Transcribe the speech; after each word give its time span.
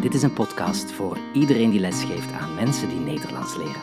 Dit 0.00 0.14
is 0.14 0.22
een 0.22 0.32
podcast 0.32 0.92
voor 0.92 1.18
iedereen 1.32 1.70
die 1.70 1.80
lesgeeft 1.80 2.32
aan 2.32 2.54
mensen 2.54 2.88
die 2.88 2.98
Nederlands 2.98 3.56
leren. 3.56 3.82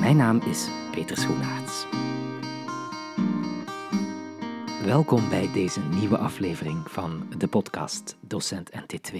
Mijn 0.00 0.16
naam 0.16 0.40
is 0.40 0.68
Peter 0.90 1.16
Schoenaerts. 1.16 1.86
Welkom 4.84 5.28
bij 5.28 5.50
deze 5.52 5.80
nieuwe 5.80 6.18
aflevering 6.18 6.90
van 6.90 7.28
de 7.38 7.46
podcast 7.46 8.16
Docent 8.20 8.70
NT2. 8.70 9.18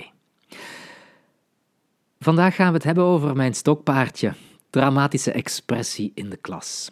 Vandaag 2.20 2.54
gaan 2.54 2.68
we 2.68 2.74
het 2.74 2.84
hebben 2.84 3.04
over 3.04 3.36
mijn 3.36 3.54
stokpaardje, 3.54 4.34
dramatische 4.70 5.32
expressie 5.32 6.12
in 6.14 6.30
de 6.30 6.36
klas. 6.36 6.90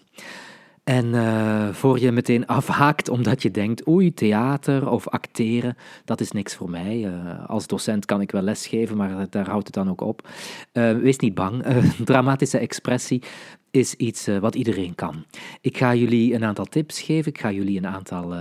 En 0.84 1.06
uh, 1.06 1.68
voor 1.68 2.00
je 2.00 2.12
meteen 2.12 2.46
afhaakt 2.46 3.08
omdat 3.08 3.42
je 3.42 3.50
denkt, 3.50 3.88
oei, 3.88 4.14
theater 4.14 4.88
of 4.88 5.08
acteren, 5.08 5.76
dat 6.04 6.20
is 6.20 6.30
niks 6.30 6.54
voor 6.54 6.70
mij. 6.70 6.96
Uh, 6.96 7.48
als 7.48 7.66
docent 7.66 8.04
kan 8.04 8.20
ik 8.20 8.30
wel 8.30 8.42
lesgeven, 8.42 8.96
maar 8.96 9.26
daar 9.30 9.48
houdt 9.48 9.66
het 9.66 9.74
dan 9.74 9.90
ook 9.90 10.00
op. 10.00 10.28
Uh, 10.72 10.98
wees 10.98 11.18
niet 11.18 11.34
bang, 11.34 11.64
dramatische 12.04 12.58
expressie 12.58 13.22
is 13.70 13.94
iets 13.94 14.26
wat 14.26 14.54
iedereen 14.54 14.94
kan. 14.94 15.24
Ik 15.60 15.76
ga 15.76 15.94
jullie 15.94 16.34
een 16.34 16.44
aantal 16.44 16.64
tips 16.64 17.00
geven, 17.00 17.32
ik 17.32 17.40
ga 17.40 17.50
jullie 17.50 17.78
een 17.78 17.86
aantal 17.86 18.34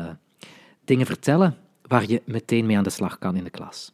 dingen 0.85 1.05
vertellen 1.05 1.57
waar 1.87 2.09
je 2.09 2.21
meteen 2.25 2.65
mee 2.65 2.77
aan 2.77 2.83
de 2.83 2.89
slag 2.89 3.17
kan 3.19 3.35
in 3.35 3.43
de 3.43 3.49
klas. 3.49 3.93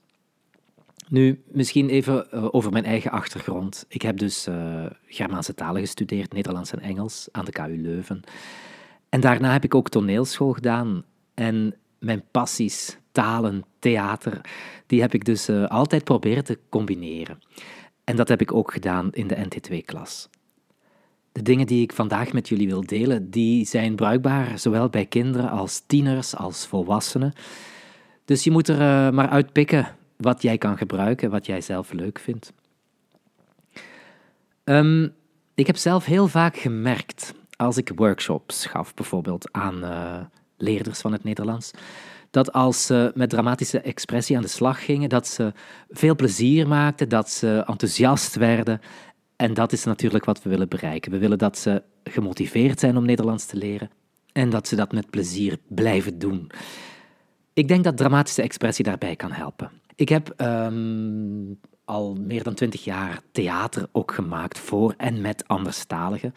Nu, 1.10 1.44
misschien 1.48 1.90
even 1.90 2.28
uh, 2.34 2.48
over 2.52 2.72
mijn 2.72 2.86
eigen 2.86 3.12
achtergrond. 3.12 3.86
Ik 3.88 4.02
heb 4.02 4.18
dus 4.18 4.48
uh, 4.48 4.86
Germaanse 5.06 5.54
talen 5.54 5.82
gestudeerd, 5.82 6.34
Nederlands 6.34 6.72
en 6.72 6.80
Engels, 6.80 7.28
aan 7.32 7.46
de 7.46 7.52
KU 7.52 7.82
Leuven. 7.82 8.22
En 9.10 9.22
daarna 9.22 9.52
heb 9.52 9.64
ik 9.64 9.76
ook 9.76 9.90
toneelschool 9.90 10.54
gedaan. 10.54 11.04
En 11.34 11.76
mijn 12.00 12.24
passies, 12.32 12.98
talen, 13.12 13.64
theater, 13.80 14.42
die 14.88 15.02
heb 15.02 15.14
ik 15.14 15.26
dus 15.26 15.50
uh, 15.50 15.68
altijd 15.68 16.04
proberen 16.04 16.44
te 16.44 16.60
combineren. 16.70 17.40
En 18.04 18.16
dat 18.16 18.28
heb 18.28 18.42
ik 18.42 18.54
ook 18.54 18.72
gedaan 18.74 19.12
in 19.12 19.28
de 19.28 19.36
NT2-klas. 19.36 20.30
De 21.32 21.42
dingen 21.42 21.68
die 21.68 21.82
ik 21.82 21.94
vandaag 21.94 22.34
met 22.34 22.50
jullie 22.50 22.68
wil 22.68 22.86
delen, 22.86 23.30
die 23.30 23.66
zijn 23.66 23.96
bruikbaar 23.96 24.60
zowel 24.60 24.90
bij 24.90 25.06
kinderen 25.06 25.50
als 25.50 25.84
tieners 25.88 26.36
als 26.36 26.68
volwassenen. 26.68 27.34
Dus 28.26 28.44
je 28.44 28.52
moet 28.52 28.68
er 28.68 29.14
maar 29.14 29.30
uitpikken 29.30 29.98
wat 30.20 30.42
jij 30.42 30.58
kan 30.58 30.78
gebruiken, 30.78 31.30
wat 31.30 31.46
jij 31.46 31.62
zelf 31.62 31.92
leuk 31.92 32.20
vindt. 32.20 32.54
Um, 34.64 35.14
ik 35.56 35.68
heb 35.68 35.78
zelf 35.78 36.06
heel 36.06 36.28
vaak 36.28 36.58
gemerkt, 36.58 37.34
als 37.56 37.78
ik 37.78 37.92
workshops 37.96 38.66
gaf, 38.66 38.94
bijvoorbeeld 38.94 39.52
aan 39.52 39.84
uh, 39.84 40.20
leerders 40.58 41.00
van 41.00 41.12
het 41.12 41.24
Nederlands, 41.24 41.72
dat 42.30 42.54
als 42.54 42.86
ze 42.86 43.12
met 43.16 43.30
dramatische 43.30 43.82
expressie 43.82 44.36
aan 44.36 44.42
de 44.42 44.48
slag 44.48 44.86
gingen, 44.86 45.10
dat 45.10 45.28
ze 45.28 45.54
veel 45.90 46.16
plezier 46.16 46.68
maakten, 46.68 47.10
dat 47.10 47.30
ze 47.30 47.64
enthousiast 47.68 48.36
werden. 48.36 48.82
En 49.36 49.54
dat 49.54 49.72
is 49.72 49.84
natuurlijk 49.84 50.26
wat 50.26 50.44
we 50.44 50.50
willen 50.50 50.70
bereiken. 50.70 51.12
We 51.12 51.18
willen 51.18 51.38
dat 51.38 51.58
ze 51.58 51.84
gemotiveerd 52.04 52.80
zijn 52.80 52.98
om 52.98 53.06
Nederlands 53.06 53.46
te 53.46 53.58
leren 53.58 53.90
en 54.32 54.50
dat 54.50 54.68
ze 54.68 54.76
dat 54.76 54.92
met 54.92 55.10
plezier 55.10 55.58
blijven 55.68 56.20
doen. 56.20 56.52
Ik 57.54 57.68
denk 57.68 57.84
dat 57.84 57.98
dramatische 57.98 58.42
expressie 58.42 58.86
daarbij 58.86 59.16
kan 59.16 59.32
helpen. 59.32 59.72
Ik 59.96 60.10
heb 60.10 60.34
um, 60.38 61.60
al 61.86 62.16
meer 62.16 62.44
dan 62.44 62.54
twintig 62.54 62.84
jaar 62.84 63.20
theater 63.32 63.88
ook 63.92 64.12
gemaakt 64.12 64.60
voor 64.60 64.94
en 64.98 65.22
met 65.22 65.48
anderstaligen. 65.48 66.34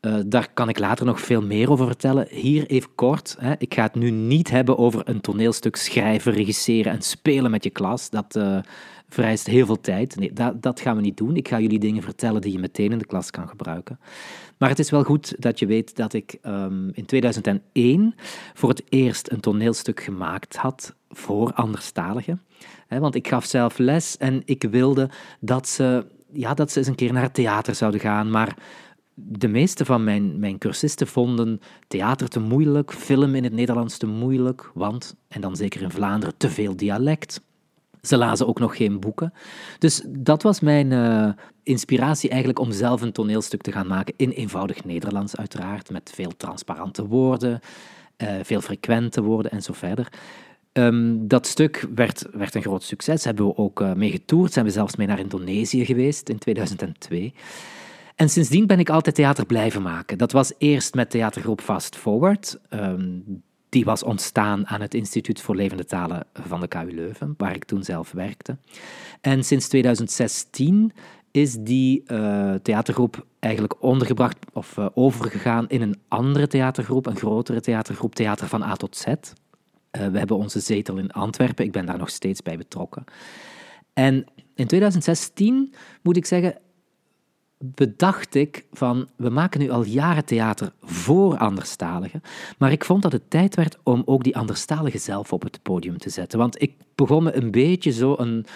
Uh, 0.00 0.16
daar 0.26 0.48
kan 0.54 0.68
ik 0.68 0.78
later 0.78 1.06
nog 1.06 1.20
veel 1.20 1.42
meer 1.42 1.70
over 1.70 1.86
vertellen. 1.86 2.26
Hier 2.30 2.66
even 2.66 2.94
kort. 2.94 3.36
Hè. 3.38 3.54
Ik 3.58 3.74
ga 3.74 3.82
het 3.82 3.94
nu 3.94 4.10
niet 4.10 4.50
hebben 4.50 4.78
over 4.78 5.08
een 5.08 5.20
toneelstuk 5.20 5.76
schrijven, 5.76 6.32
regisseren 6.32 6.92
en 6.92 7.02
spelen 7.02 7.50
met 7.50 7.64
je 7.64 7.70
klas. 7.70 8.10
Dat 8.10 8.36
uh, 8.36 8.58
vereist 9.08 9.46
heel 9.46 9.66
veel 9.66 9.80
tijd. 9.80 10.16
Nee, 10.16 10.32
dat, 10.32 10.62
dat 10.62 10.80
gaan 10.80 10.96
we 10.96 11.02
niet 11.02 11.16
doen. 11.16 11.36
Ik 11.36 11.48
ga 11.48 11.60
jullie 11.60 11.78
dingen 11.78 12.02
vertellen 12.02 12.40
die 12.40 12.52
je 12.52 12.58
meteen 12.58 12.92
in 12.92 12.98
de 12.98 13.06
klas 13.06 13.30
kan 13.30 13.48
gebruiken. 13.48 13.98
Maar 14.58 14.68
het 14.68 14.78
is 14.78 14.90
wel 14.90 15.02
goed 15.02 15.34
dat 15.38 15.58
je 15.58 15.66
weet 15.66 15.96
dat 15.96 16.12
ik 16.12 16.38
um, 16.46 16.90
in 16.92 17.06
2001 17.06 18.14
voor 18.54 18.68
het 18.68 18.82
eerst 18.88 19.30
een 19.30 19.40
toneelstuk 19.40 20.00
gemaakt 20.00 20.56
had 20.56 20.94
voor 21.08 21.52
anderstaligen. 21.52 22.42
Want 22.88 23.14
ik 23.14 23.28
gaf 23.28 23.44
zelf 23.44 23.78
les 23.78 24.16
en 24.16 24.42
ik 24.44 24.62
wilde 24.70 25.10
dat 25.40 25.68
ze, 25.68 26.06
ja, 26.32 26.54
dat 26.54 26.70
ze 26.70 26.78
eens 26.78 26.88
een 26.88 26.94
keer 26.94 27.12
naar 27.12 27.22
het 27.22 27.34
theater 27.34 27.74
zouden 27.74 28.00
gaan. 28.00 28.30
Maar 28.30 28.56
de 29.14 29.48
meeste 29.48 29.84
van 29.84 30.04
mijn, 30.04 30.38
mijn 30.38 30.58
cursisten 30.58 31.06
vonden 31.06 31.60
theater 31.88 32.28
te 32.28 32.40
moeilijk, 32.40 32.92
film 32.92 33.34
in 33.34 33.44
het 33.44 33.52
Nederlands 33.52 33.98
te 33.98 34.06
moeilijk, 34.06 34.70
want, 34.74 35.16
en 35.28 35.40
dan 35.40 35.56
zeker 35.56 35.82
in 35.82 35.90
Vlaanderen, 35.90 36.36
te 36.36 36.50
veel 36.50 36.76
dialect. 36.76 37.40
Ze 38.06 38.16
lazen 38.16 38.46
ook 38.46 38.58
nog 38.58 38.76
geen 38.76 39.00
boeken. 39.00 39.32
Dus 39.78 40.02
dat 40.06 40.42
was 40.42 40.60
mijn 40.60 40.90
uh, 40.90 41.28
inspiratie 41.62 42.28
eigenlijk 42.28 42.58
om 42.58 42.72
zelf 42.72 43.02
een 43.02 43.12
toneelstuk 43.12 43.62
te 43.62 43.72
gaan 43.72 43.86
maken. 43.86 44.14
In 44.16 44.30
eenvoudig 44.30 44.84
Nederlands, 44.84 45.36
uiteraard, 45.36 45.90
met 45.90 46.12
veel 46.14 46.36
transparante 46.36 47.06
woorden, 47.06 47.60
uh, 48.22 48.28
veel 48.42 48.60
frequente 48.60 49.22
woorden 49.22 49.50
en 49.50 49.62
zo 49.62 49.72
verder. 49.72 50.08
Um, 50.72 51.28
dat 51.28 51.46
stuk 51.46 51.86
werd, 51.94 52.26
werd 52.32 52.54
een 52.54 52.62
groot 52.62 52.82
succes. 52.82 53.24
Hebben 53.24 53.46
we 53.46 53.56
ook 53.56 53.80
uh, 53.80 53.92
mee 53.92 54.10
getoerd. 54.10 54.52
Zijn 54.52 54.64
we 54.64 54.70
zelfs 54.70 54.96
mee 54.96 55.06
naar 55.06 55.18
Indonesië 55.18 55.84
geweest 55.84 56.28
in 56.28 56.38
2002. 56.38 57.32
En 58.14 58.28
sindsdien 58.28 58.66
ben 58.66 58.78
ik 58.78 58.90
altijd 58.90 59.14
theater 59.14 59.46
blijven 59.46 59.82
maken. 59.82 60.18
Dat 60.18 60.32
was 60.32 60.52
eerst 60.58 60.94
met 60.94 61.10
theatergroep 61.10 61.60
Fast 61.60 61.96
Forward. 61.96 62.58
Um, 62.70 63.42
die 63.68 63.84
was 63.84 64.02
ontstaan 64.02 64.66
aan 64.66 64.80
het 64.80 64.94
Instituut 64.94 65.40
voor 65.40 65.56
Levende 65.56 65.84
Talen 65.84 66.26
van 66.32 66.60
de 66.60 66.68
KU 66.68 66.94
Leuven, 66.94 67.34
waar 67.36 67.54
ik 67.54 67.64
toen 67.64 67.84
zelf 67.84 68.12
werkte. 68.12 68.56
En 69.20 69.44
sinds 69.44 69.68
2016 69.68 70.92
is 71.30 71.56
die 71.60 72.02
uh, 72.06 72.54
theatergroep 72.54 73.26
eigenlijk 73.38 73.82
ondergebracht 73.82 74.36
of 74.52 74.76
uh, 74.76 74.86
overgegaan 74.94 75.68
in 75.68 75.82
een 75.82 76.00
andere 76.08 76.46
theatergroep, 76.46 77.06
een 77.06 77.16
grotere 77.16 77.60
theatergroep, 77.60 78.14
Theater 78.14 78.48
van 78.48 78.62
A 78.62 78.74
tot 78.74 78.96
Z. 78.96 79.06
Uh, 79.06 79.14
we 79.90 80.18
hebben 80.18 80.36
onze 80.36 80.60
zetel 80.60 80.96
in 80.96 81.10
Antwerpen, 81.10 81.64
ik 81.64 81.72
ben 81.72 81.86
daar 81.86 81.98
nog 81.98 82.10
steeds 82.10 82.42
bij 82.42 82.56
betrokken. 82.56 83.04
En 83.92 84.24
in 84.54 84.66
2016, 84.66 85.74
moet 86.02 86.16
ik 86.16 86.26
zeggen, 86.26 86.58
bedacht 87.58 88.34
ik 88.34 88.64
van, 88.72 89.08
we 89.16 89.30
maken 89.30 89.60
nu 89.60 89.70
al 89.70 89.84
jaren 89.84 90.24
theater 90.24 90.72
voor 90.82 91.36
anderstaligen, 91.38 92.22
maar 92.58 92.72
ik 92.72 92.84
vond 92.84 93.02
dat 93.02 93.12
het 93.12 93.30
tijd 93.30 93.54
werd 93.54 93.78
om 93.82 94.02
ook 94.04 94.24
die 94.24 94.36
anderstaligen 94.36 95.00
zelf 95.00 95.32
op 95.32 95.42
het 95.42 95.62
podium 95.62 95.98
te 95.98 96.10
zetten. 96.10 96.38
Want 96.38 96.62
ik 96.62 96.74
begon 96.94 97.22
me 97.22 97.36
een 97.36 97.50
beetje 97.50 97.92
zo 97.92 98.14
een, 98.18 98.46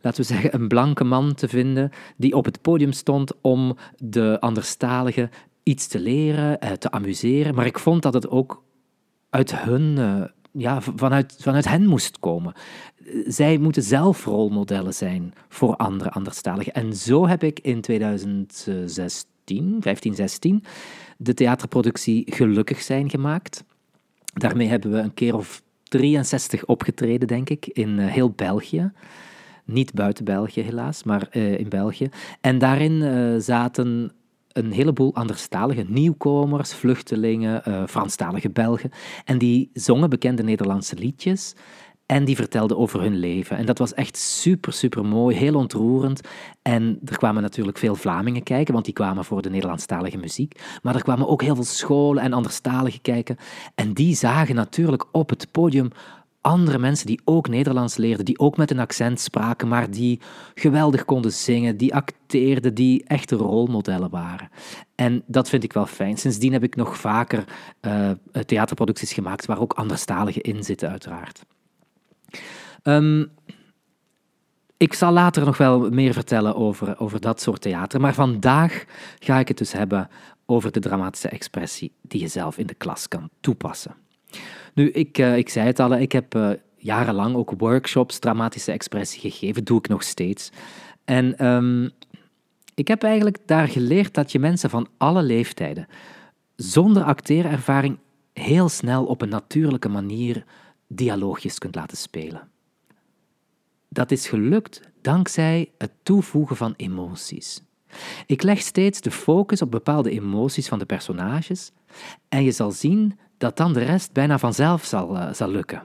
laten 0.00 0.20
we 0.20 0.26
zeggen, 0.26 0.54
een 0.54 0.68
blanke 0.68 1.04
man 1.04 1.34
te 1.34 1.48
vinden 1.48 1.90
die 2.16 2.34
op 2.34 2.44
het 2.44 2.60
podium 2.60 2.92
stond 2.92 3.32
om 3.40 3.76
de 3.96 4.36
anderstaligen 4.40 5.30
iets 5.62 5.86
te 5.86 6.00
leren, 6.00 6.60
eh, 6.60 6.72
te 6.72 6.90
amuseren, 6.90 7.54
maar 7.54 7.66
ik 7.66 7.78
vond 7.78 8.02
dat 8.02 8.14
het 8.14 8.28
ook 8.28 8.62
uit 9.30 9.58
hun 9.58 9.98
eh, 9.98 10.22
ja, 10.56 10.80
vanuit, 10.80 11.36
vanuit 11.40 11.68
hen 11.68 11.86
moest 11.86 12.18
komen. 12.18 12.52
Zij 13.26 13.58
moeten 13.58 13.82
zelf 13.82 14.24
rolmodellen 14.24 14.94
zijn 14.94 15.34
voor 15.48 15.76
andere 15.76 16.10
anderstaligen. 16.10 16.72
En 16.72 16.96
zo 16.96 17.26
heb 17.26 17.42
ik 17.42 17.60
in 17.60 17.80
2016, 17.80 19.76
15, 19.80 20.14
16, 20.14 20.64
de 21.16 21.34
theaterproductie 21.34 22.32
Gelukkig 22.34 22.82
zijn 22.82 23.10
gemaakt. 23.10 23.64
Daarmee 24.34 24.68
hebben 24.68 24.90
we 24.90 24.98
een 24.98 25.14
keer 25.14 25.36
of 25.36 25.62
63 25.82 26.64
opgetreden, 26.64 27.28
denk 27.28 27.50
ik, 27.50 27.66
in 27.66 27.98
eh, 27.98 28.06
heel 28.06 28.30
België. 28.30 28.92
Niet 29.64 29.92
buiten 29.92 30.24
België 30.24 30.60
helaas, 30.60 31.02
maar 31.02 31.28
uh, 31.32 31.58
in 31.58 31.68
België. 31.68 32.08
En 32.40 32.58
daarin 32.58 32.92
uh, 32.92 33.34
zaten 33.38 34.12
een 34.54 34.72
heleboel 34.72 35.14
anderstalige 35.14 35.84
nieuwkomers, 35.88 36.74
vluchtelingen, 36.74 37.62
uh, 37.68 37.82
Franstalige 37.86 38.50
Belgen. 38.50 38.90
En 39.24 39.38
die 39.38 39.70
zongen 39.72 40.10
bekende 40.10 40.42
Nederlandse 40.42 40.96
liedjes. 40.96 41.54
En 42.06 42.24
die 42.24 42.36
vertelden 42.36 42.78
over 42.78 43.00
hun 43.00 43.16
leven. 43.16 43.56
En 43.56 43.66
dat 43.66 43.78
was 43.78 43.94
echt 43.94 44.16
super, 44.16 44.72
super 44.72 45.04
mooi, 45.04 45.36
heel 45.36 45.54
ontroerend. 45.54 46.20
En 46.62 46.98
er 47.04 47.16
kwamen 47.16 47.42
natuurlijk 47.42 47.78
veel 47.78 47.94
Vlamingen 47.94 48.42
kijken, 48.42 48.72
want 48.72 48.84
die 48.84 48.94
kwamen 48.94 49.24
voor 49.24 49.42
de 49.42 49.50
Nederlandstalige 49.50 50.16
muziek. 50.16 50.60
Maar 50.82 50.94
er 50.94 51.02
kwamen 51.02 51.28
ook 51.28 51.42
heel 51.42 51.54
veel 51.54 51.64
scholen 51.64 52.22
en 52.22 52.32
anderstaligen 52.32 53.00
kijken. 53.00 53.36
En 53.74 53.92
die 53.92 54.14
zagen 54.14 54.54
natuurlijk 54.54 55.04
op 55.12 55.30
het 55.30 55.48
podium 55.50 55.88
andere 56.44 56.78
mensen 56.78 57.06
die 57.06 57.20
ook 57.24 57.48
Nederlands 57.48 57.96
leerden, 57.96 58.24
die 58.24 58.38
ook 58.38 58.56
met 58.56 58.70
een 58.70 58.78
accent 58.78 59.20
spraken, 59.20 59.68
maar 59.68 59.90
die 59.90 60.20
geweldig 60.54 61.04
konden 61.04 61.32
zingen, 61.32 61.76
die 61.76 61.94
acteerden, 61.94 62.74
die 62.74 63.04
echte 63.04 63.36
rolmodellen 63.36 64.10
waren. 64.10 64.48
En 64.94 65.22
dat 65.26 65.48
vind 65.48 65.64
ik 65.64 65.72
wel 65.72 65.86
fijn. 65.86 66.16
Sindsdien 66.16 66.52
heb 66.52 66.62
ik 66.62 66.76
nog 66.76 66.96
vaker 66.96 67.44
uh, 67.80 68.10
theaterproducties 68.46 69.12
gemaakt 69.12 69.46
waar 69.46 69.60
ook 69.60 69.72
anderstaligen 69.72 70.42
in 70.42 70.64
zitten, 70.64 70.90
uiteraard. 70.90 71.44
Um, 72.82 73.30
ik 74.76 74.94
zal 74.94 75.12
later 75.12 75.44
nog 75.44 75.56
wel 75.56 75.90
meer 75.90 76.12
vertellen 76.12 76.56
over, 76.56 76.98
over 76.98 77.20
dat 77.20 77.40
soort 77.40 77.60
theater, 77.60 78.00
maar 78.00 78.14
vandaag 78.14 78.84
ga 79.18 79.38
ik 79.38 79.48
het 79.48 79.58
dus 79.58 79.72
hebben 79.72 80.08
over 80.46 80.72
de 80.72 80.80
dramatische 80.80 81.28
expressie 81.28 81.92
die 82.02 82.20
je 82.20 82.28
zelf 82.28 82.58
in 82.58 82.66
de 82.66 82.74
klas 82.74 83.08
kan 83.08 83.30
toepassen. 83.40 83.94
Nu, 84.74 84.90
ik, 84.90 85.18
uh, 85.18 85.36
ik 85.36 85.48
zei 85.48 85.66
het 85.66 85.80
al, 85.80 85.96
ik 85.96 86.12
heb 86.12 86.34
uh, 86.34 86.50
jarenlang 86.76 87.36
ook 87.36 87.52
workshops 87.58 88.18
dramatische 88.18 88.72
expressie 88.72 89.20
gegeven, 89.20 89.64
doe 89.64 89.78
ik 89.78 89.88
nog 89.88 90.02
steeds. 90.02 90.50
En 91.04 91.38
ehm, 91.38 91.88
ik 92.74 92.88
heb 92.88 93.02
eigenlijk 93.02 93.38
daar 93.46 93.68
geleerd 93.68 94.14
dat 94.14 94.32
je 94.32 94.38
mensen 94.38 94.70
van 94.70 94.88
alle 94.96 95.22
leeftijden 95.22 95.86
zonder 96.56 97.02
acteerervaring 97.02 97.98
heel 98.32 98.68
snel 98.68 99.04
op 99.04 99.22
een 99.22 99.28
natuurlijke 99.28 99.88
manier 99.88 100.44
dialoogjes 100.88 101.58
kunt 101.58 101.74
laten 101.74 101.96
spelen. 101.96 102.48
Dat 103.88 104.10
is 104.10 104.28
gelukt 104.28 104.80
dankzij 105.02 105.70
het 105.78 105.90
toevoegen 106.02 106.56
van 106.56 106.74
emoties. 106.76 107.62
Ik 108.26 108.42
leg 108.42 108.60
steeds 108.60 109.00
de 109.00 109.10
focus 109.10 109.62
op 109.62 109.70
bepaalde 109.70 110.10
emoties 110.10 110.68
van 110.68 110.78
de 110.78 110.86
personages 110.86 111.72
en 112.28 112.44
je 112.44 112.52
zal 112.52 112.70
zien 112.70 113.18
dat 113.38 113.56
dan 113.56 113.72
de 113.72 113.84
rest 113.84 114.12
bijna 114.12 114.38
vanzelf 114.38 114.84
zal, 114.84 115.16
uh, 115.16 115.32
zal 115.32 115.48
lukken. 115.48 115.82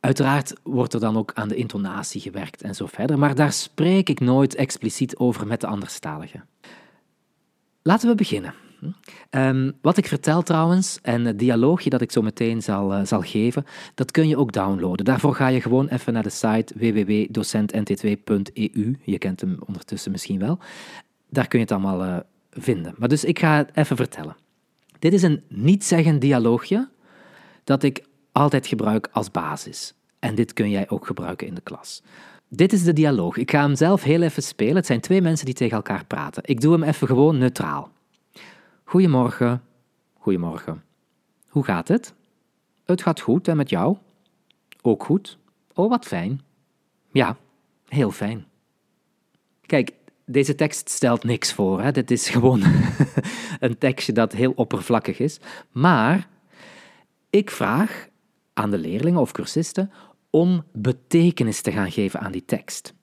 Uiteraard 0.00 0.52
wordt 0.62 0.94
er 0.94 1.00
dan 1.00 1.16
ook 1.16 1.32
aan 1.34 1.48
de 1.48 1.54
intonatie 1.54 2.20
gewerkt 2.20 2.62
en 2.62 2.74
zo 2.74 2.86
verder, 2.86 3.18
maar 3.18 3.34
daar 3.34 3.52
spreek 3.52 4.08
ik 4.08 4.20
nooit 4.20 4.54
expliciet 4.54 5.16
over 5.16 5.46
met 5.46 5.60
de 5.60 5.66
anderstaligen. 5.66 6.44
Laten 7.82 8.08
we 8.08 8.14
beginnen. 8.14 8.54
Um, 9.30 9.72
wat 9.82 9.96
ik 9.96 10.06
vertel 10.06 10.42
trouwens, 10.42 10.98
en 11.02 11.24
het 11.24 11.38
dialoogje 11.38 11.90
dat 11.90 12.00
ik 12.00 12.12
zo 12.12 12.22
meteen 12.22 12.62
zal, 12.62 12.92
uh, 12.92 13.00
zal 13.04 13.20
geven, 13.20 13.64
dat 13.94 14.10
kun 14.10 14.28
je 14.28 14.36
ook 14.36 14.52
downloaden. 14.52 15.04
Daarvoor 15.04 15.34
ga 15.34 15.46
je 15.46 15.60
gewoon 15.60 15.88
even 15.88 16.12
naar 16.12 16.22
de 16.22 16.30
site 16.30 16.74
www.docentnt2.eu. 16.76 18.98
Je 19.04 19.18
kent 19.18 19.40
hem 19.40 19.58
ondertussen 19.66 20.10
misschien 20.10 20.38
wel. 20.38 20.58
Daar 21.28 21.48
kun 21.48 21.58
je 21.58 21.64
het 21.64 21.74
allemaal 21.74 22.04
uh, 22.04 22.16
vinden. 22.50 22.94
Maar 22.98 23.08
dus 23.08 23.24
ik 23.24 23.38
ga 23.38 23.56
het 23.56 23.70
even 23.74 23.96
vertellen. 23.96 24.36
Dit 25.00 25.12
is 25.12 25.22
een 25.22 25.42
niet-zeggend 25.48 26.20
dialoogje 26.20 26.88
dat 27.64 27.82
ik 27.82 28.04
altijd 28.32 28.66
gebruik 28.66 29.08
als 29.12 29.30
basis. 29.30 29.94
En 30.18 30.34
dit 30.34 30.52
kun 30.52 30.70
jij 30.70 30.90
ook 30.90 31.06
gebruiken 31.06 31.46
in 31.46 31.54
de 31.54 31.60
klas. 31.60 32.02
Dit 32.48 32.72
is 32.72 32.84
de 32.84 32.92
dialoog. 32.92 33.36
Ik 33.36 33.50
ga 33.50 33.60
hem 33.60 33.76
zelf 33.76 34.02
heel 34.02 34.22
even 34.22 34.42
spelen. 34.42 34.76
Het 34.76 34.86
zijn 34.86 35.00
twee 35.00 35.22
mensen 35.22 35.46
die 35.46 35.54
tegen 35.54 35.76
elkaar 35.76 36.04
praten. 36.04 36.42
Ik 36.46 36.60
doe 36.60 36.72
hem 36.72 36.82
even 36.82 37.06
gewoon 37.06 37.38
neutraal. 37.38 37.90
Goedemorgen. 38.84 39.62
Goedemorgen. 40.18 40.82
Hoe 41.48 41.64
gaat 41.64 41.88
het? 41.88 42.14
Het 42.84 43.02
gaat 43.02 43.20
goed 43.20 43.48
en 43.48 43.56
met 43.56 43.70
jou? 43.70 43.96
Ook 44.82 45.04
goed. 45.04 45.38
Oh, 45.74 45.88
wat 45.88 46.06
fijn. 46.06 46.40
Ja, 47.12 47.36
heel 47.88 48.10
fijn. 48.10 48.46
Kijk, 49.66 49.92
deze 50.30 50.54
tekst 50.54 50.88
stelt 50.88 51.24
niks 51.24 51.52
voor. 51.52 51.82
Hè? 51.82 51.92
Dit 51.92 52.10
is 52.10 52.28
gewoon 52.28 52.62
een 53.60 53.78
tekstje 53.78 54.12
dat 54.12 54.32
heel 54.32 54.52
oppervlakkig 54.56 55.18
is. 55.18 55.38
Maar 55.72 56.28
ik 57.30 57.50
vraag 57.50 58.08
aan 58.52 58.70
de 58.70 58.78
leerlingen 58.78 59.20
of 59.20 59.32
cursisten 59.32 59.90
om 60.30 60.64
betekenis 60.72 61.60
te 61.60 61.72
gaan 61.72 61.90
geven 61.90 62.20
aan 62.20 62.32
die 62.32 62.44
tekst. 62.44 62.94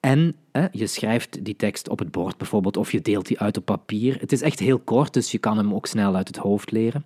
En 0.00 0.36
je 0.72 0.86
schrijft 0.86 1.44
die 1.44 1.56
tekst 1.56 1.88
op 1.88 1.98
het 1.98 2.10
bord 2.10 2.36
bijvoorbeeld, 2.36 2.76
of 2.76 2.92
je 2.92 3.00
deelt 3.00 3.26
die 3.26 3.40
uit 3.40 3.56
op 3.56 3.64
papier. 3.64 4.20
Het 4.20 4.32
is 4.32 4.40
echt 4.40 4.58
heel 4.58 4.78
kort, 4.78 5.12
dus 5.12 5.30
je 5.30 5.38
kan 5.38 5.56
hem 5.56 5.74
ook 5.74 5.86
snel 5.86 6.16
uit 6.16 6.28
het 6.28 6.36
hoofd 6.36 6.70
leren. 6.70 7.04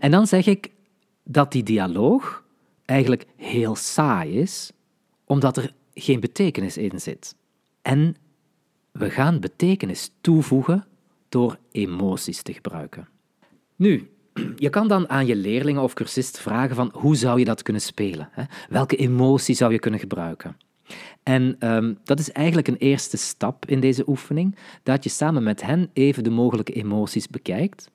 En 0.00 0.10
dan 0.10 0.26
zeg 0.26 0.46
ik 0.46 0.70
dat 1.24 1.52
die 1.52 1.62
dialoog 1.62 2.44
eigenlijk 2.84 3.26
heel 3.36 3.76
saai 3.76 4.40
is, 4.40 4.72
omdat 5.24 5.56
er 5.56 5.72
geen 5.94 6.20
betekenis 6.20 6.76
in 6.76 7.00
zit. 7.00 7.34
En 7.86 8.16
we 8.92 9.10
gaan 9.10 9.40
betekenis 9.40 10.10
toevoegen 10.20 10.86
door 11.28 11.58
emoties 11.72 12.42
te 12.42 12.52
gebruiken. 12.52 13.08
Nu, 13.76 14.10
je 14.56 14.70
kan 14.70 14.88
dan 14.88 15.08
aan 15.08 15.26
je 15.26 15.36
leerlingen 15.36 15.82
of 15.82 15.94
cursist 15.94 16.38
vragen 16.38 16.76
van 16.76 16.90
hoe 16.94 17.16
zou 17.16 17.38
je 17.38 17.44
dat 17.44 17.62
kunnen 17.62 17.82
spelen? 17.82 18.30
Welke 18.68 18.96
emotie 18.96 19.54
zou 19.54 19.72
je 19.72 19.78
kunnen 19.78 20.00
gebruiken? 20.00 20.56
En 21.22 21.56
ehm, 21.58 21.94
dat 22.04 22.18
is 22.18 22.32
eigenlijk 22.32 22.68
een 22.68 22.76
eerste 22.76 23.16
stap 23.16 23.66
in 23.66 23.80
deze 23.80 24.08
oefening, 24.08 24.56
dat 24.82 25.04
je 25.04 25.10
samen 25.10 25.42
met 25.42 25.62
hen 25.62 25.90
even 25.92 26.24
de 26.24 26.30
mogelijke 26.30 26.72
emoties 26.72 27.28
bekijkt. 27.28 27.90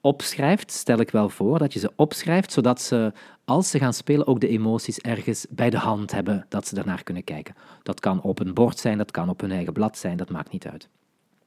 Opschrijft, 0.00 0.72
stel 0.72 0.98
ik 0.98 1.10
wel 1.10 1.28
voor, 1.28 1.58
dat 1.58 1.72
je 1.72 1.78
ze 1.78 1.92
opschrijft, 1.96 2.52
zodat 2.52 2.80
ze, 2.80 3.12
als 3.44 3.70
ze 3.70 3.78
gaan 3.78 3.94
spelen, 3.94 4.26
ook 4.26 4.40
de 4.40 4.48
emoties 4.48 4.98
ergens 4.98 5.46
bij 5.50 5.70
de 5.70 5.78
hand 5.78 6.10
hebben, 6.10 6.46
dat 6.48 6.66
ze 6.66 6.74
daarnaar 6.74 7.02
kunnen 7.02 7.24
kijken. 7.24 7.54
Dat 7.82 8.00
kan 8.00 8.22
op 8.22 8.40
een 8.40 8.54
bord 8.54 8.78
zijn, 8.78 8.98
dat 8.98 9.10
kan 9.10 9.28
op 9.28 9.40
hun 9.40 9.52
eigen 9.52 9.72
blad 9.72 9.98
zijn, 9.98 10.16
dat 10.16 10.30
maakt 10.30 10.52
niet 10.52 10.66
uit. 10.66 10.88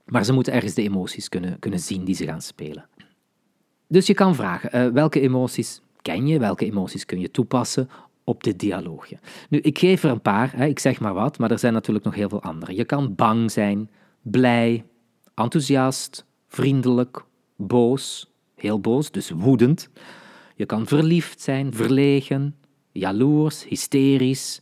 Maar 0.05 0.25
ze 0.25 0.33
moeten 0.33 0.53
ergens 0.53 0.73
de 0.73 0.81
emoties 0.81 1.29
kunnen, 1.29 1.59
kunnen 1.59 1.79
zien 1.79 2.03
die 2.03 2.15
ze 2.15 2.25
gaan 2.25 2.41
spelen. 2.41 2.87
Dus 3.87 4.07
je 4.07 4.13
kan 4.13 4.35
vragen, 4.35 4.87
uh, 4.87 4.93
welke 4.93 5.19
emoties 5.19 5.81
ken 6.01 6.27
je, 6.27 6.39
welke 6.39 6.65
emoties 6.65 7.05
kun 7.05 7.19
je 7.19 7.31
toepassen 7.31 7.89
op 8.23 8.43
dit 8.43 8.59
dialoogje. 8.59 9.17
Nu, 9.49 9.59
ik 9.59 9.79
geef 9.79 10.03
er 10.03 10.09
een 10.09 10.21
paar, 10.21 10.51
hè, 10.55 10.65
ik 10.65 10.79
zeg 10.79 10.99
maar 10.99 11.13
wat, 11.13 11.37
maar 11.37 11.51
er 11.51 11.59
zijn 11.59 11.73
natuurlijk 11.73 12.05
nog 12.05 12.15
heel 12.15 12.29
veel 12.29 12.41
andere. 12.41 12.75
Je 12.75 12.85
kan 12.85 13.15
bang 13.15 13.51
zijn, 13.51 13.89
blij, 14.21 14.85
enthousiast, 15.35 16.25
vriendelijk, 16.47 17.23
boos, 17.55 18.32
heel 18.63 18.79
boos, 18.79 19.11
dus 19.11 19.29
woedend. 19.29 19.89
Je 20.55 20.65
kan 20.65 20.87
verliefd 20.87 21.41
zijn, 21.41 21.73
verlegen, 21.73 22.55
jaloers, 22.91 23.65
hysterisch, 23.67 24.61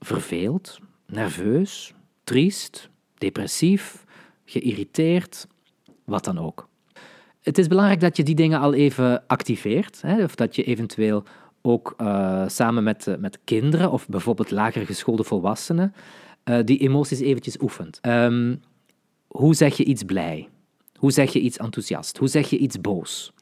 verveeld, 0.00 0.78
nerveus, 1.06 1.94
triest, 2.24 2.90
depressief, 3.14 4.04
geïrriteerd, 4.44 5.46
wat 6.04 6.24
dan 6.24 6.38
ook. 6.38 6.68
Het 7.40 7.58
is 7.58 7.66
belangrijk 7.66 8.00
dat 8.00 8.16
je 8.16 8.22
die 8.22 8.34
dingen 8.34 8.60
al 8.60 8.74
even 8.74 9.26
activeert, 9.26 10.02
hè, 10.02 10.22
of 10.22 10.34
dat 10.34 10.56
je 10.56 10.64
eventueel 10.64 11.24
ook 11.62 11.94
uh, 11.98 12.48
samen 12.48 12.82
met, 12.82 13.06
uh, 13.06 13.16
met 13.16 13.38
kinderen 13.44 13.90
of 13.90 14.08
bijvoorbeeld 14.08 14.50
lager 14.50 14.86
geschoolde 14.86 15.24
volwassenen 15.24 15.94
uh, 16.44 16.58
die 16.64 16.78
emoties 16.78 17.20
eventjes 17.20 17.60
oefent. 17.60 17.98
Um, 18.02 18.60
hoe 19.26 19.54
zeg 19.54 19.76
je 19.76 19.84
iets 19.84 20.02
blij? 20.02 20.48
Hoe 20.98 21.10
zeg 21.10 21.32
je 21.32 21.40
iets 21.40 21.56
enthousiast? 21.56 22.16
Hoe 22.18 22.28
zeg 22.28 22.50
je 22.50 22.58
iets 22.58 22.80
boos? 22.80 23.32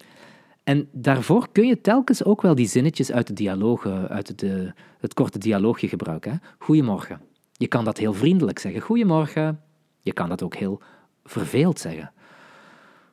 En 0.65 0.89
daarvoor 0.93 1.49
kun 1.53 1.67
je 1.67 1.81
telkens 1.81 2.25
ook 2.25 2.43
wel 2.43 2.55
die 2.55 2.69
zinnetjes 2.69 3.13
uit 3.13 3.27
de 3.27 3.33
dialoog, 3.33 3.87
uit 3.87 4.39
de, 4.39 4.73
het 4.99 5.15
korte 5.15 5.39
dialoogje 5.39 5.89
gebruiken. 5.89 6.33
Hè? 6.33 6.37
Goedemorgen. 6.59 7.21
Je 7.53 7.67
kan 7.67 7.85
dat 7.85 7.99
heel 7.99 8.13
vriendelijk 8.13 8.59
zeggen. 8.59 8.81
Goedemorgen. 8.81 9.61
Je 10.01 10.13
kan 10.13 10.29
dat 10.29 10.43
ook 10.43 10.55
heel 10.55 10.81
verveeld 11.25 11.79
zeggen. 11.79 12.13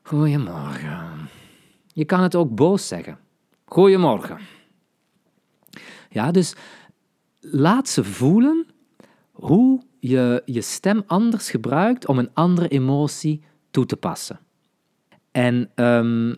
Goedemorgen. 0.01 1.29
Je 1.93 2.05
kan 2.05 2.21
het 2.21 2.35
ook 2.35 2.55
boos 2.55 2.87
zeggen. 2.87 3.17
Goedemorgen. 3.65 4.37
Ja, 6.09 6.31
dus 6.31 6.55
laat 7.39 7.87
ze 7.87 8.03
voelen 8.03 8.65
hoe 9.31 9.81
je 9.99 10.41
je 10.45 10.61
stem 10.61 11.03
anders 11.07 11.49
gebruikt 11.49 12.07
om 12.07 12.19
een 12.19 12.33
andere 12.33 12.67
emotie 12.67 13.43
toe 13.73 13.85
te 13.85 13.97
passen. 13.97 14.39
En 15.31 15.71
um, 15.75 16.37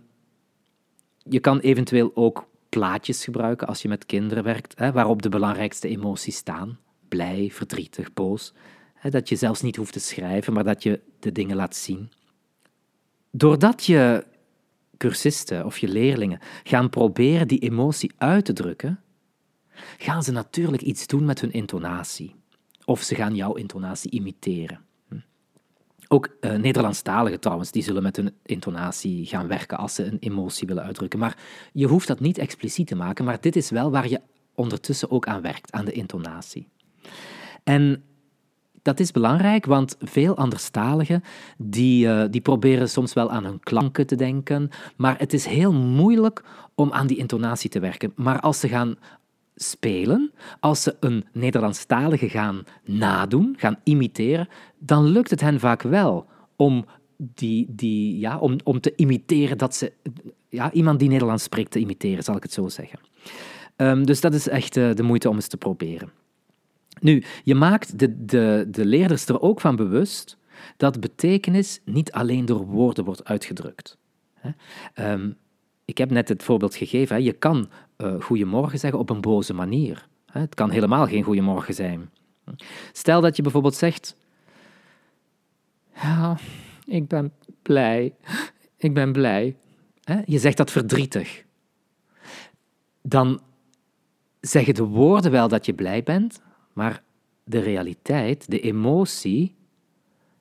je 1.24 1.40
kan 1.40 1.60
eventueel 1.60 2.12
ook 2.14 2.48
plaatjes 2.70 3.24
gebruiken 3.24 3.68
als 3.68 3.82
je 3.82 3.88
met 3.88 4.06
kinderen 4.06 4.44
werkt, 4.44 4.78
hè, 4.78 4.92
waarop 4.92 5.22
de 5.22 5.30
belangrijkste 5.30 5.88
emoties 5.88 6.36
staan. 6.36 6.80
Blij, 7.08 7.50
verdrietig, 7.52 8.14
boos. 8.14 8.54
Hè, 8.94 9.10
dat 9.10 9.30
je 9.30 9.36
zelfs 9.36 9.62
niet 9.62 9.76
hoeft 9.76 9.94
te 9.94 10.00
schrijven, 10.00 10.54
maar 10.54 10.64
dat 10.64 10.84
je 10.84 11.00
de 11.20 11.32
dingen 11.32 11.56
laat 11.56 11.76
zien. 11.76 12.12
Doordat 13.32 13.86
je 13.86 14.26
cursisten 14.98 15.66
of 15.66 15.78
je 15.78 15.88
leerlingen 15.88 16.40
gaan 16.64 16.90
proberen 16.90 17.48
die 17.48 17.60
emotie 17.60 18.12
uit 18.18 18.46
te 18.46 18.54
drukken, 18.54 19.00
gaan 19.98 20.24
ze 20.24 20.32
natuurlijk 20.32 20.84
iets 20.84 21.08
doen 21.08 21.26
met 21.26 21.42
hun 21.42 21.52
intonatie. 21.52 22.36
Of 22.86 23.02
ze 23.02 23.16
gaan 23.16 23.36
jouw 23.36 23.54
intonatie 23.54 24.12
imiteren. 24.12 24.86
Ook 26.08 26.36
uh, 26.42 26.56
Nederlandstaligen 26.56 27.40
trouwens, 27.40 27.72
die 27.72 27.84
zullen 27.84 28.04
met 28.04 28.16
hun 28.16 28.34
intonatie 28.44 29.26
gaan 29.26 29.48
werken 29.48 29.78
als 29.78 29.96
ze 29.96 30.06
een 30.06 30.20
emotie 30.20 30.68
willen 30.68 30.84
uitdrukken. 30.84 31.20
Maar 31.20 31.38
je 31.74 31.88
hoeft 31.88 32.08
dat 32.08 32.20
niet 32.20 32.38
expliciet 32.38 32.88
te 32.88 32.96
maken, 32.96 33.26
maar 33.26 33.42
dit 33.42 33.56
is 33.56 33.70
wel 33.70 33.92
waar 33.92 34.10
je 34.10 34.22
ondertussen 34.56 35.12
ook 35.12 35.28
aan 35.28 35.42
werkt, 35.42 35.72
aan 35.72 35.86
de 35.86 35.92
intonatie. 35.92 36.68
En 37.64 38.04
dat 38.82 39.00
is 39.00 39.12
belangrijk, 39.12 39.66
want 39.66 39.96
veel 40.00 40.38
anderstaligen 40.38 41.24
die, 41.58 42.08
uh, 42.08 42.24
die 42.30 42.42
proberen 42.42 42.90
soms 42.90 43.14
wel 43.14 43.32
aan 43.32 43.46
hun 43.46 43.60
klanken 43.60 44.08
te 44.08 44.16
denken, 44.16 44.70
maar 44.96 45.20
het 45.20 45.34
is 45.34 45.46
heel 45.46 45.74
moeilijk 45.74 46.44
om 46.76 46.92
aan 46.92 47.08
die 47.08 47.18
intonatie 47.18 47.70
te 47.70 47.80
werken. 47.80 48.12
Maar 48.16 48.40
als 48.40 48.60
ze 48.60 48.68
gaan 48.68 48.96
spelen, 49.56 50.32
als 50.60 50.84
ze 50.84 50.96
een 51.00 51.26
Nederlandstalige 51.32 52.30
gaan 52.30 52.64
nadoen, 52.84 53.56
gaan 53.58 53.80
imiteren, 53.84 54.48
dan 54.80 55.06
lukt 55.06 55.30
het 55.30 55.42
hen 55.42 55.60
vaak 55.60 55.82
wel 55.82 56.26
om, 56.56 56.86
die, 57.18 57.68
die, 57.70 58.20
ja, 58.20 58.38
om, 58.38 58.58
om 58.64 58.80
te 58.80 58.94
imiteren 58.96 59.58
dat 59.58 59.76
ze... 59.76 59.94
Ja, 60.50 60.72
iemand 60.72 61.00
die 61.00 61.10
Nederlands 61.10 61.44
spreekt 61.44 61.72
te 61.72 61.80
imiteren, 61.80 62.24
zal 62.24 62.36
ik 62.36 62.44
het 62.44 62.54
zo 62.54 62.68
zeggen. 62.68 63.00
Um, 63.78 64.06
dus 64.06 64.22
dat 64.22 64.34
is 64.34 64.48
echt 64.48 64.78
uh, 64.78 64.94
de 64.94 65.04
moeite 65.04 65.30
om 65.30 65.36
eens 65.36 65.48
te 65.48 65.58
proberen. 65.58 66.12
Nu, 67.00 67.24
je 67.44 67.56
maakt 67.56 68.00
de, 68.00 68.26
de, 68.26 68.68
de 68.70 68.86
leerders 68.86 69.26
er 69.26 69.42
ook 69.42 69.62
van 69.62 69.76
bewust 69.76 70.38
dat 70.78 71.00
betekenis 71.00 71.82
niet 71.86 72.12
alleen 72.12 72.46
door 72.46 72.66
woorden 72.66 73.06
wordt 73.06 73.26
uitgedrukt. 73.26 73.98
Um, 74.96 75.38
ik 75.86 75.98
heb 75.98 76.10
net 76.12 76.30
het 76.30 76.44
voorbeeld 76.44 76.76
gegeven, 76.76 77.24
je 77.24 77.34
kan 77.34 77.70
uh, 77.98 78.22
goedemorgen 78.22 78.80
zeggen 78.80 79.00
op 79.00 79.10
een 79.10 79.22
boze 79.22 79.54
manier. 79.54 80.08
Het 80.32 80.56
kan 80.56 80.70
helemaal 80.70 81.08
geen 81.08 81.24
goedemorgen 81.24 81.74
zijn. 81.74 82.10
Stel 82.92 83.22
dat 83.22 83.36
je 83.36 83.42
bijvoorbeeld 83.42 83.76
zegt: 83.76 84.16
Ja, 85.94 86.38
ik 86.86 87.08
ben 87.08 87.34
blij. 87.62 88.14
Ik 88.78 88.94
ben 88.94 89.12
blij. 89.12 89.56
Je 90.26 90.40
zegt 90.40 90.58
dat 90.58 90.72
verdrietig. 90.72 91.44
Dan 93.02 93.42
zeggen 94.42 94.74
de 94.74 94.84
woorden 94.84 95.32
wel 95.32 95.48
dat 95.48 95.66
je 95.66 95.74
blij 95.74 96.04
bent, 96.04 96.42
maar 96.74 97.04
de 97.44 97.60
realiteit, 97.60 98.52
de 98.52 98.60
emotie, 98.60 99.56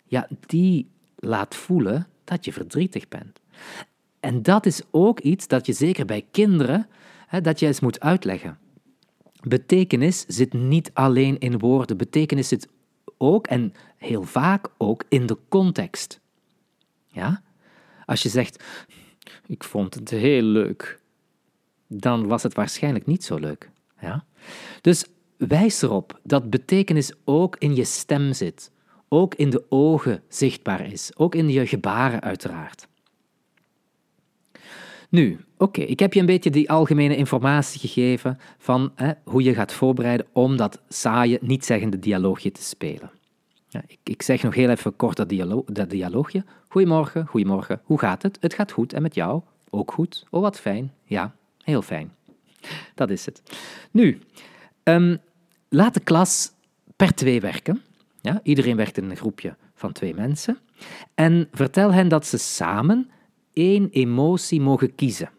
ja, 0.04 0.28
die 0.46 0.90
laat 1.16 1.54
voelen 1.54 2.06
dat 2.24 2.44
je 2.44 2.52
verdrietig 2.52 3.08
bent. 3.08 3.40
En 4.20 4.42
dat 4.42 4.66
is 4.66 4.82
ook 4.90 5.20
iets 5.20 5.46
dat 5.46 5.66
je 5.66 5.72
zeker 5.72 6.04
bij 6.04 6.26
kinderen, 6.30 6.88
dat 7.42 7.60
je 7.60 7.66
eens 7.66 7.80
moet 7.80 8.00
uitleggen. 8.00 8.58
Betekenis 9.42 10.24
zit 10.26 10.52
niet 10.52 10.90
alleen 10.92 11.38
in 11.38 11.58
woorden, 11.58 11.96
betekenis 11.96 12.48
zit 12.48 12.68
ook 13.18 13.46
en 13.46 13.72
heel 13.96 14.22
vaak 14.22 14.68
ook 14.78 15.04
in 15.08 15.26
de 15.26 15.38
context. 15.48 16.20
Ja? 17.06 17.42
Als 18.04 18.22
je 18.22 18.28
zegt, 18.28 18.64
ik 19.46 19.64
vond 19.64 19.94
het 19.94 20.10
heel 20.10 20.42
leuk, 20.42 21.00
dan 21.86 22.26
was 22.26 22.42
het 22.42 22.54
waarschijnlijk 22.54 23.06
niet 23.06 23.24
zo 23.24 23.36
leuk. 23.36 23.70
Ja? 24.00 24.24
Dus 24.80 25.04
wijs 25.36 25.82
erop 25.82 26.20
dat 26.22 26.50
betekenis 26.50 27.12
ook 27.24 27.56
in 27.58 27.74
je 27.74 27.84
stem 27.84 28.32
zit, 28.32 28.70
ook 29.08 29.34
in 29.34 29.50
de 29.50 29.64
ogen 29.68 30.22
zichtbaar 30.28 30.92
is, 30.92 31.10
ook 31.16 31.34
in 31.34 31.48
je 31.48 31.66
gebaren 31.66 32.20
uiteraard. 32.20 32.88
Nu, 35.14 35.38
oké, 35.58 35.80
ik 35.80 35.98
heb 35.98 36.12
je 36.12 36.20
een 36.20 36.26
beetje 36.26 36.50
die 36.50 36.70
algemene 36.70 37.16
informatie 37.16 37.80
gegeven 37.80 38.38
van 38.58 38.92
hè, 38.94 39.12
hoe 39.24 39.42
je 39.42 39.54
gaat 39.54 39.72
voorbereiden 39.72 40.26
om 40.32 40.56
dat 40.56 40.82
saaie, 40.88 41.38
niet-zeggende 41.40 41.98
dialoogje 41.98 42.52
te 42.52 42.62
spelen. 42.62 43.10
Ja, 43.68 43.82
ik, 43.86 43.98
ik, 44.04 44.22
zeg 44.22 44.42
nog 44.42 44.54
heel 44.54 44.70
even 44.70 44.96
kort 44.96 45.16
dat, 45.16 45.28
dat 45.66 45.90
dialoogje. 45.90 46.44
Goedemorgen, 46.68 47.26
goedemorgen, 47.26 47.80
hoe 47.84 47.98
gaat 47.98 48.22
het? 48.22 48.38
Het 48.40 48.54
gaat 48.54 48.72
goed 48.72 48.92
en 48.92 49.02
met 49.02 49.14
jou? 49.14 49.42
Ook 49.70 49.92
goed? 49.92 50.26
Oh, 50.30 50.40
wat 50.40 50.60
fijn. 50.60 50.92
Ja, 51.04 51.34
heel 51.64 51.82
fijn. 51.82 52.12
Dat 52.94 53.10
is 53.10 53.26
het. 53.26 53.42
Nu, 53.90 54.18
um, 54.84 55.18
laat 55.68 55.94
de 55.94 56.00
klas 56.00 56.52
per 56.96 57.14
twee 57.14 57.40
werken. 57.40 57.82
Ja, 58.20 58.40
iedereen 58.42 58.76
werkt 58.76 58.98
in 58.98 59.10
een 59.10 59.16
groepje 59.16 59.56
van 59.74 59.92
twee 59.92 60.14
mensen. 60.14 60.58
En 61.14 61.48
vertel 61.52 61.92
hen 61.92 62.08
dat 62.08 62.26
ze 62.26 62.38
samen 62.38 63.10
één 63.54 63.88
emotie 63.90 64.60
mogen 64.60 64.94
kiezen. 64.94 65.30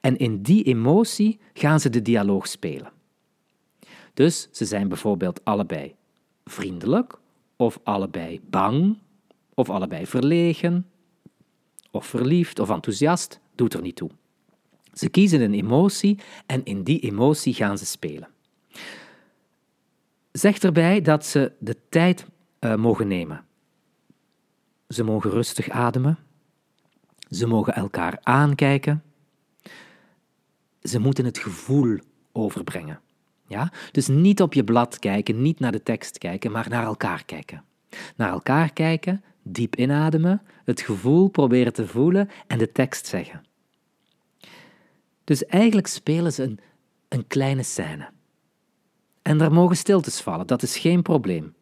En 0.00 0.16
in 0.16 0.42
die 0.42 0.64
emotie 0.64 1.38
gaan 1.52 1.80
ze 1.80 1.90
de 1.90 2.02
dialoog 2.02 2.48
spelen. 2.48 2.92
Dus 4.14 4.48
ze 4.50 4.64
zijn 4.64 4.88
bijvoorbeeld 4.88 5.44
allebei 5.44 5.94
vriendelijk, 6.44 7.18
of 7.56 7.80
allebei 7.82 8.40
bang, 8.50 8.98
of 9.54 9.70
allebei 9.70 10.06
verlegen, 10.06 10.86
of 11.90 12.06
verliefd 12.06 12.58
of 12.58 12.70
enthousiast, 12.70 13.40
doet 13.54 13.74
er 13.74 13.82
niet 13.82 13.96
toe. 13.96 14.10
Ze 14.92 15.08
kiezen 15.08 15.40
een 15.40 15.54
emotie 15.54 16.18
en 16.46 16.64
in 16.64 16.82
die 16.82 17.00
emotie 17.00 17.54
gaan 17.54 17.78
ze 17.78 17.86
spelen. 17.86 18.28
Zeg 20.32 20.58
erbij 20.58 21.00
dat 21.00 21.26
ze 21.26 21.52
de 21.58 21.76
tijd 21.88 22.26
uh, 22.60 22.74
mogen 22.74 23.08
nemen. 23.08 23.44
Ze 24.88 25.04
mogen 25.04 25.30
rustig 25.30 25.68
ademen. 25.68 26.18
Ze 27.30 27.46
mogen 27.46 27.74
elkaar 27.74 28.18
aankijken. 28.22 29.02
Ze 30.82 30.98
moeten 30.98 31.24
het 31.24 31.38
gevoel 31.38 31.98
overbrengen. 32.32 33.00
Ja? 33.46 33.72
Dus 33.92 34.08
niet 34.08 34.42
op 34.42 34.52
je 34.52 34.64
blad 34.64 34.98
kijken, 34.98 35.42
niet 35.42 35.60
naar 35.60 35.72
de 35.72 35.82
tekst 35.82 36.18
kijken, 36.18 36.50
maar 36.50 36.68
naar 36.68 36.84
elkaar 36.84 37.24
kijken. 37.24 37.64
Naar 38.16 38.30
elkaar 38.30 38.72
kijken, 38.72 39.24
diep 39.42 39.76
inademen, 39.76 40.42
het 40.64 40.80
gevoel 40.80 41.28
proberen 41.28 41.72
te 41.72 41.86
voelen 41.86 42.30
en 42.46 42.58
de 42.58 42.72
tekst 42.72 43.06
zeggen. 43.06 43.44
Dus 45.24 45.46
eigenlijk 45.46 45.86
spelen 45.86 46.32
ze 46.32 46.42
een, 46.42 46.60
een 47.08 47.26
kleine 47.26 47.62
scène. 47.62 48.08
En 49.22 49.38
daar 49.38 49.52
mogen 49.52 49.76
stiltes 49.76 50.20
vallen, 50.20 50.46
dat 50.46 50.62
is 50.62 50.78
geen 50.78 51.02
probleem. 51.02 51.54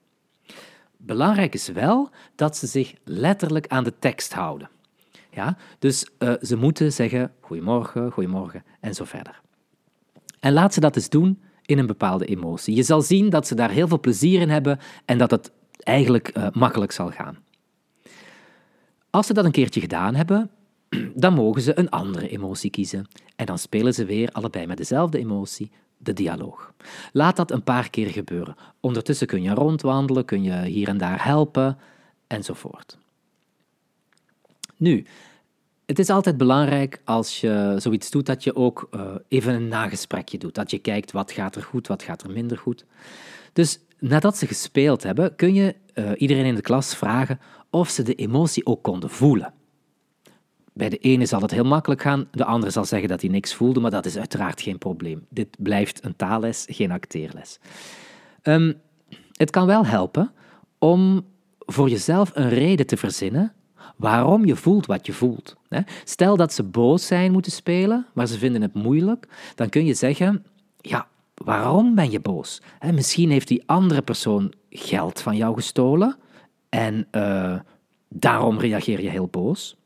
Belangrijk 0.97 1.55
is 1.55 1.69
wel 1.69 2.11
dat 2.35 2.57
ze 2.57 2.67
zich 2.67 2.95
letterlijk 3.05 3.67
aan 3.67 3.85
de 3.85 3.99
tekst 3.99 4.33
houden. 4.33 4.71
Ja? 5.39 5.57
Dus 5.79 6.07
uh, 6.19 6.33
ze 6.41 6.57
moeten 6.57 6.93
zeggen 6.93 7.33
goedemorgen, 7.41 8.13
goedemorgen 8.13 8.65
en 8.81 8.95
zo 8.95 9.05
verder. 9.05 9.41
En 10.41 10.53
laat 10.53 10.75
ze 10.75 10.81
dat 10.81 10.97
eens 10.97 11.09
doen 11.09 11.43
in 11.65 11.79
een 11.79 11.87
bepaalde 11.87 12.25
emotie. 12.25 12.75
Je 12.75 12.83
zal 12.83 13.03
zien 13.03 13.31
dat 13.31 13.47
ze 13.47 13.55
daar 13.55 13.71
heel 13.71 13.89
veel 13.89 14.01
plezier 14.01 14.41
in 14.41 14.49
hebben 14.49 14.79
en 15.05 15.19
dat 15.19 15.31
het 15.31 15.51
eigenlijk 15.79 16.37
uh, 16.37 16.47
makkelijk 16.53 16.93
zal 16.93 17.11
gaan. 17.11 17.39
Als 19.11 19.27
ze 19.27 19.33
dat 19.33 19.45
een 19.45 19.51
keertje 19.51 19.81
gedaan 19.81 20.15
hebben, 20.15 20.51
dan 21.25 21.35
mogen 21.35 21.63
ze 21.63 21.79
een 21.79 21.91
andere 21.91 22.29
emotie 22.29 22.71
kiezen. 22.71 23.07
En 23.37 23.47
dan 23.47 23.59
spelen 23.59 23.95
ze 23.95 24.05
weer 24.05 24.31
allebei 24.33 24.67
met 24.67 24.77
dezelfde 24.77 25.19
emotie 25.19 25.71
de 25.97 26.13
dialoog. 26.13 26.73
Laat 27.13 27.37
dat 27.37 27.51
een 27.51 27.63
paar 27.63 27.91
keer 27.91 28.09
gebeuren. 28.11 28.57
Ondertussen 28.81 29.27
kun 29.27 29.43
je 29.43 29.55
rondwandelen, 29.55 30.25
kun 30.25 30.43
je 30.43 30.65
hier 30.65 30.89
en 30.89 30.99
daar 30.99 31.25
helpen, 31.25 31.79
enzovoort. 32.27 32.99
Nu, 34.79 35.07
het 35.89 35.99
is 35.99 36.11
altijd 36.11 36.37
belangrijk 36.37 37.01
als 37.05 37.41
je 37.41 37.75
zoiets 37.79 38.11
doet 38.11 38.27
dat 38.27 38.45
je 38.45 38.57
ook 38.57 38.89
uh, 38.91 39.15
even 39.29 39.55
een 39.55 39.69
nagesprekje 39.69 40.39
doet. 40.39 40.55
Dat 40.55 40.71
je 40.71 40.79
kijkt 40.79 41.13
wat 41.13 41.33
gaat 41.33 41.57
er 41.57 41.63
goed, 41.63 41.87
wat 41.87 42.03
gaat 42.03 42.23
er 42.23 42.31
minder 42.31 42.59
goed. 42.59 42.85
Dus 43.53 43.79
nadat 43.99 44.37
ze 44.37 44.47
gespeeld 44.47 45.03
hebben, 45.03 45.37
kun 45.37 45.55
je 45.55 45.75
uh, 45.95 46.11
iedereen 46.17 46.45
in 46.45 46.55
de 46.55 46.61
klas 46.61 46.97
vragen 46.97 47.41
of 47.71 47.89
ze 47.89 48.03
de 48.03 48.15
emotie 48.15 48.67
ook 48.67 48.83
konden 48.83 49.11
voelen. 49.11 49.53
Bij 50.73 50.89
de 50.89 50.99
ene 50.99 51.27
zal 51.27 51.41
het 51.41 51.51
heel 51.51 51.65
makkelijk 51.65 52.03
gaan, 52.03 52.29
de 52.31 52.45
andere 52.45 52.73
zal 52.73 52.85
zeggen 52.85 53.09
dat 53.09 53.21
hij 53.21 53.31
niks 53.31 53.55
voelde, 53.55 53.81
maar 53.81 53.91
dat 53.91 54.07
is 54.07 54.17
uiteraard 54.17 54.61
geen 54.61 54.79
probleem. 54.79 55.27
Dit 55.29 55.57
blijft 55.59 56.05
een 56.05 56.17
taalles, 56.17 56.67
geen 56.71 56.91
acteerles. 56.91 57.59
Um, 58.43 58.81
het 59.33 59.51
kan 59.51 59.67
wel 59.67 59.87
helpen 59.87 60.33
om 60.79 61.27
voor 61.59 61.89
jezelf 61.89 62.31
een 62.35 62.49
reden 62.49 62.87
te 62.87 62.97
verzinnen 62.97 63.53
waarom 63.97 64.45
je 64.45 64.57
voelt 64.57 64.87
wat 64.87 65.07
je 65.07 65.13
voelt. 65.13 65.57
Stel 66.05 66.37
dat 66.37 66.53
ze 66.53 66.63
boos 66.63 67.07
zijn 67.07 67.33
moeten 67.33 67.53
spelen, 67.53 68.07
maar 68.15 68.27
ze 68.27 68.39
vinden 68.39 68.63
het 68.63 68.75
moeilijk, 68.75 69.29
dan 69.55 69.69
kun 69.69 69.85
je 69.85 69.95
zeggen: 69.95 70.45
Ja, 70.81 71.07
waarom 71.35 71.95
ben 71.95 72.11
je 72.11 72.21
boos? 72.21 72.63
Misschien 72.93 73.31
heeft 73.31 73.49
die 73.49 73.63
andere 73.67 74.03
persoon 74.03 74.53
geld 74.71 75.21
van 75.21 75.37
jou 75.37 75.55
gestolen 75.55 76.17
en 76.69 77.07
uh, 77.13 77.61
daarom 78.09 78.59
reageer 78.59 79.03
je 79.03 79.11
heel 79.11 79.29
boos. 79.29 79.77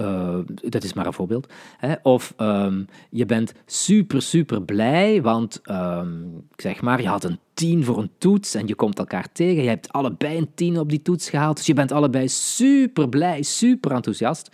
Uh, 0.00 0.38
dat 0.46 0.84
is 0.84 0.92
maar 0.92 1.06
een 1.06 1.12
voorbeeld. 1.12 1.52
Hè? 1.76 1.94
Of 2.02 2.34
um, 2.36 2.86
je 3.10 3.26
bent 3.26 3.52
super, 3.66 4.22
super 4.22 4.62
blij, 4.62 5.22
want 5.22 5.60
um, 5.70 6.46
zeg 6.56 6.80
maar, 6.80 7.02
je 7.02 7.08
had 7.08 7.24
een 7.24 7.38
tien 7.54 7.84
voor 7.84 7.98
een 7.98 8.10
toets 8.18 8.54
en 8.54 8.66
je 8.66 8.74
komt 8.74 8.98
elkaar 8.98 9.32
tegen. 9.32 9.62
Je 9.62 9.68
hebt 9.68 9.92
allebei 9.92 10.38
een 10.38 10.50
tien 10.54 10.78
op 10.78 10.88
die 10.88 11.02
toets 11.02 11.30
gehaald, 11.30 11.56
dus 11.56 11.66
je 11.66 11.74
bent 11.74 11.92
allebei 11.92 12.28
super 12.28 13.08
blij, 13.08 13.42
super 13.42 13.92
enthousiast. 13.92 14.50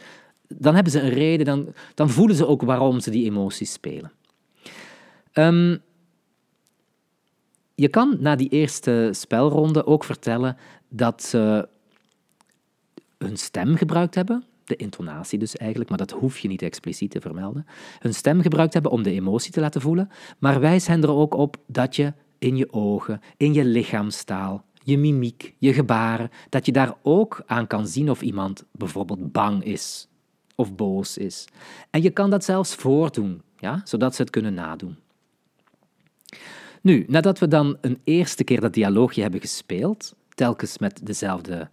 Dan 0.48 0.74
hebben 0.74 0.92
ze 0.92 1.00
een 1.00 1.08
reden, 1.08 1.46
dan, 1.46 1.72
dan 1.94 2.10
voelen 2.10 2.36
ze 2.36 2.46
ook 2.46 2.62
waarom 2.62 3.00
ze 3.00 3.10
die 3.10 3.24
emoties 3.24 3.72
spelen. 3.72 4.12
Um, 5.32 5.78
je 7.74 7.88
kan 7.88 8.16
na 8.20 8.36
die 8.36 8.48
eerste 8.48 9.08
spelronde 9.12 9.86
ook 9.86 10.04
vertellen 10.04 10.56
dat 10.88 11.22
ze 11.22 11.68
hun 13.18 13.36
stem 13.36 13.76
gebruikt 13.76 14.14
hebben 14.14 14.44
de 14.66 14.76
intonatie 14.76 15.38
dus 15.38 15.56
eigenlijk, 15.56 15.88
maar 15.90 15.98
dat 15.98 16.10
hoef 16.10 16.38
je 16.38 16.48
niet 16.48 16.62
expliciet 16.62 17.10
te 17.10 17.20
vermelden, 17.20 17.66
hun 17.98 18.14
stem 18.14 18.40
gebruikt 18.40 18.72
hebben 18.72 18.90
om 18.90 19.02
de 19.02 19.12
emotie 19.12 19.52
te 19.52 19.60
laten 19.60 19.80
voelen, 19.80 20.08
maar 20.38 20.60
wijs 20.60 20.86
hen 20.86 21.02
er 21.02 21.10
ook 21.10 21.34
op 21.34 21.56
dat 21.66 21.96
je 21.96 22.12
in 22.38 22.56
je 22.56 22.72
ogen, 22.72 23.20
in 23.36 23.52
je 23.52 23.64
lichaamstaal, 23.64 24.64
je 24.82 24.98
mimiek, 24.98 25.54
je 25.58 25.72
gebaren, 25.72 26.30
dat 26.48 26.66
je 26.66 26.72
daar 26.72 26.94
ook 27.02 27.42
aan 27.46 27.66
kan 27.66 27.86
zien 27.86 28.10
of 28.10 28.22
iemand 28.22 28.64
bijvoorbeeld 28.72 29.32
bang 29.32 29.64
is 29.64 30.08
of 30.54 30.74
boos 30.74 31.18
is. 31.18 31.44
En 31.90 32.02
je 32.02 32.10
kan 32.10 32.30
dat 32.30 32.44
zelfs 32.44 32.74
voordoen, 32.74 33.42
ja, 33.58 33.80
zodat 33.84 34.14
ze 34.14 34.22
het 34.22 34.30
kunnen 34.30 34.54
nadoen. 34.54 34.96
Nu, 36.82 37.04
nadat 37.08 37.38
we 37.38 37.48
dan 37.48 37.76
een 37.80 38.00
eerste 38.04 38.44
keer 38.44 38.60
dat 38.60 38.74
dialoogje 38.74 39.22
hebben 39.22 39.40
gespeeld, 39.40 40.14
telkens 40.34 40.78
met 40.78 41.06
dezelfde 41.06 41.68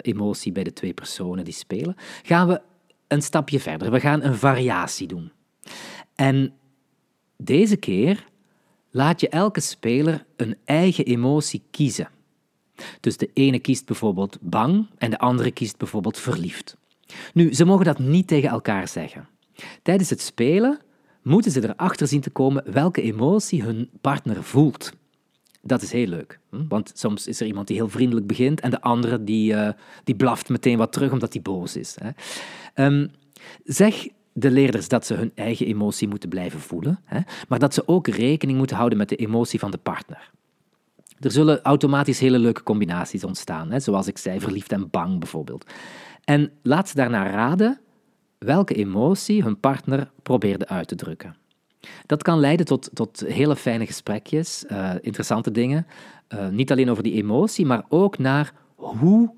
emotie 0.00 0.52
bij 0.52 0.64
de 0.64 0.72
twee 0.72 0.92
personen 0.92 1.44
die 1.44 1.54
spelen, 1.54 1.96
gaan 2.22 2.48
we 2.48 2.60
een 3.08 3.22
stapje 3.22 3.60
verder. 3.60 3.90
We 3.90 4.00
gaan 4.00 4.22
een 4.22 4.36
variatie 4.36 5.06
doen. 5.06 5.32
En 6.14 6.52
deze 7.36 7.76
keer 7.76 8.26
laat 8.90 9.20
je 9.20 9.28
elke 9.28 9.60
speler 9.60 10.24
een 10.36 10.56
eigen 10.64 11.04
emotie 11.04 11.62
kiezen. 11.70 12.08
Dus 13.00 13.16
de 13.16 13.30
ene 13.34 13.58
kiest 13.58 13.86
bijvoorbeeld 13.86 14.38
bang 14.40 14.86
en 14.98 15.10
de 15.10 15.18
andere 15.18 15.50
kiest 15.50 15.76
bijvoorbeeld 15.76 16.18
verliefd. 16.18 16.76
Nu, 17.34 17.54
ze 17.54 17.64
mogen 17.64 17.84
dat 17.84 17.98
niet 17.98 18.26
tegen 18.26 18.48
elkaar 18.48 18.88
zeggen. 18.88 19.28
Tijdens 19.82 20.10
het 20.10 20.20
spelen 20.20 20.80
moeten 21.22 21.50
ze 21.50 21.62
erachter 21.62 22.06
zien 22.06 22.20
te 22.20 22.30
komen 22.30 22.72
welke 22.72 23.02
emotie 23.02 23.62
hun 23.62 23.90
partner 24.00 24.44
voelt. 24.44 24.92
Dat 25.68 25.82
is 25.82 25.92
heel 25.92 26.06
leuk. 26.06 26.38
hm? 26.50 26.68
Want 26.68 26.92
soms 26.94 27.26
is 27.26 27.40
er 27.40 27.46
iemand 27.46 27.66
die 27.66 27.76
heel 27.76 27.88
vriendelijk 27.88 28.26
begint 28.26 28.60
en 28.60 28.70
de 28.70 28.80
andere 28.80 29.24
die, 29.24 29.54
eh, 29.54 29.72
die 30.04 30.14
blaft 30.14 30.48
meteen 30.48 30.78
wat 30.78 30.92
terug 30.92 31.12
omdat 31.12 31.32
hij 31.32 31.42
boos 31.42 31.76
is. 31.76 31.96
Hè. 32.00 32.10
Ehm, 32.74 33.06
zeg 33.64 34.08
de 34.32 34.50
leerders 34.50 34.88
dat 34.88 35.06
ze 35.06 35.14
hun 35.14 35.32
eigen 35.34 35.66
emotie 35.66 36.08
moeten 36.08 36.28
blijven 36.28 36.60
voelen, 36.60 37.00
hè, 37.04 37.20
maar 37.48 37.58
dat 37.58 37.74
ze 37.74 37.88
ook 37.88 38.06
rekening 38.06 38.58
moeten 38.58 38.76
houden 38.76 38.98
met 38.98 39.08
de 39.08 39.16
emotie 39.16 39.58
van 39.58 39.70
de 39.70 39.78
partner. 39.78 40.30
Er 41.20 41.30
zullen 41.30 41.62
automatisch 41.62 42.20
hele 42.20 42.38
leuke 42.38 42.62
combinaties 42.62 43.24
ontstaan, 43.24 43.70
hè, 43.70 43.80
zoals 43.80 44.06
ik 44.06 44.18
zei, 44.18 44.40
verliefd 44.40 44.72
en 44.72 44.90
bang 44.90 45.18
bijvoorbeeld. 45.18 45.70
En 46.24 46.50
laat 46.62 46.88
ze 46.88 46.94
daarna 46.94 47.30
raden 47.30 47.80
welke 48.38 48.74
emotie 48.74 49.42
hun 49.42 49.60
partner 49.60 50.10
probeerde 50.22 50.68
uit 50.68 50.88
te 50.88 50.94
drukken. 50.94 51.36
Dat 52.06 52.22
kan 52.22 52.40
leiden 52.40 52.66
tot, 52.66 52.90
tot 52.92 53.20
hele 53.26 53.56
fijne 53.56 53.86
gesprekjes, 53.86 54.66
eh, 54.66 54.94
interessante 55.00 55.50
dingen. 55.50 55.86
Eh, 56.28 56.48
niet 56.48 56.70
alleen 56.70 56.90
over 56.90 57.02
die 57.02 57.14
emotie, 57.14 57.66
maar 57.66 57.84
ook 57.88 58.18
naar 58.18 58.52
hoe 58.74 59.34